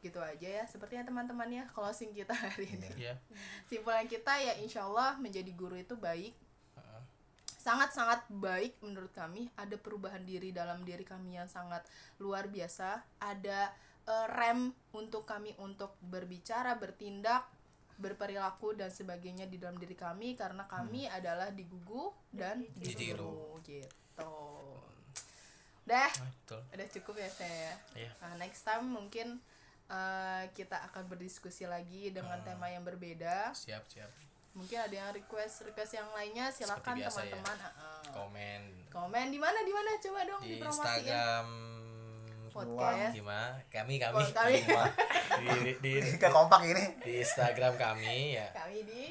[0.00, 2.88] Gitu aja ya sepertinya teman-teman ya closing kita hari ini.
[3.08, 3.14] Iya.
[3.68, 6.32] simpulan kita ya insya Allah menjadi guru itu baik.
[7.66, 9.50] Sangat-sangat baik menurut kami.
[9.58, 11.82] Ada perubahan diri dalam diri kami yang sangat
[12.22, 13.02] luar biasa.
[13.18, 13.74] Ada
[14.06, 14.60] eh, rem
[14.92, 17.46] untuk kami untuk berbicara bertindak
[17.96, 23.56] berperilaku dan sebagainya di dalam diri kami karena kami adalah digugu dan ditiru.
[23.64, 24.28] gitu.
[25.86, 26.10] Udah.
[26.12, 26.60] Ah, betul.
[26.66, 28.10] Udah cukup ya saya Iya.
[28.20, 29.38] Nah, next time mungkin
[29.86, 32.46] eh, kita akan berdiskusi lagi dengan Hmm.
[32.48, 33.54] tema yang berbeda.
[33.54, 34.10] Siap siap.
[34.52, 37.06] Mungkin ada yang request request yang lainnya silakan ya.
[37.06, 38.00] teman-teman Ah, ah.
[38.10, 38.60] komen.
[38.90, 39.90] Komen di mana di mana?
[39.96, 41.46] Coba dong di Instagram
[42.56, 43.12] podcast.
[43.12, 44.16] Gimana kami kami.
[44.16, 44.56] Oh, kami.
[45.36, 46.84] di, di, di, Gak kompak ini.
[47.04, 48.48] di Instagram kami ya.
[48.50, 49.02] Kami di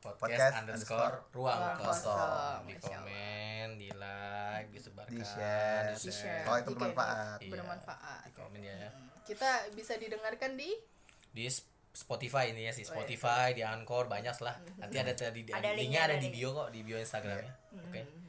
[0.00, 2.64] podcast, Podcast underscore ruang kosong.
[2.64, 5.92] di komen di like disebarkan Di share.
[5.92, 6.42] di di share.
[6.42, 7.38] Kalau itu bermanfaat.
[7.38, 8.20] Iya, bermanfaat.
[8.24, 8.76] di komen ya.
[9.22, 10.72] Kita bisa didengarkan di?
[11.30, 14.56] Di Sp- Spotify ini ya sih Spotify di Anchor banyak lah.
[14.78, 17.50] Nanti ada tadi di Ada linknya ada di bio kok di bio Instagramnya.
[17.82, 18.19] Oke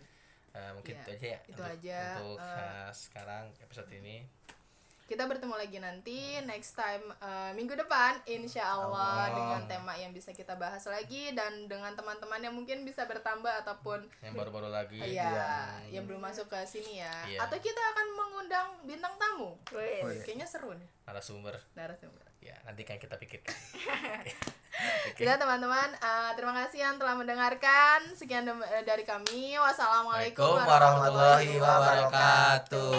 [0.52, 4.18] Eh, mungkin Iya, itu aja ya itu untuk, aja, untuk eh, sekarang episode ini
[5.06, 9.36] kita bertemu lagi nanti next time eh, minggu depan insya Allah Allah.
[9.36, 14.08] dengan tema yang bisa kita bahas lagi dan dengan teman-teman yang mungkin bisa bertambah ataupun
[14.24, 17.16] yang baru-baru lagi Iya, yang belum masuk ke sini ya.
[17.28, 17.39] Iya.
[17.43, 19.60] Atau kita akan mengundang bintang tamu.
[19.76, 20.24] Wih, Oh, iya.
[20.24, 22.31] Kayaknya seru nih narasumber narasumber.
[22.42, 23.56] Ya nanti kan kita pikirkan
[25.14, 28.02] Sudah teman-teman, eh, terima kasih yang telah mendengarkan.
[28.18, 29.54] Sekian eh, dari kami.
[29.62, 32.98] Wassalamualaikum warahmatullahi wabarakatuh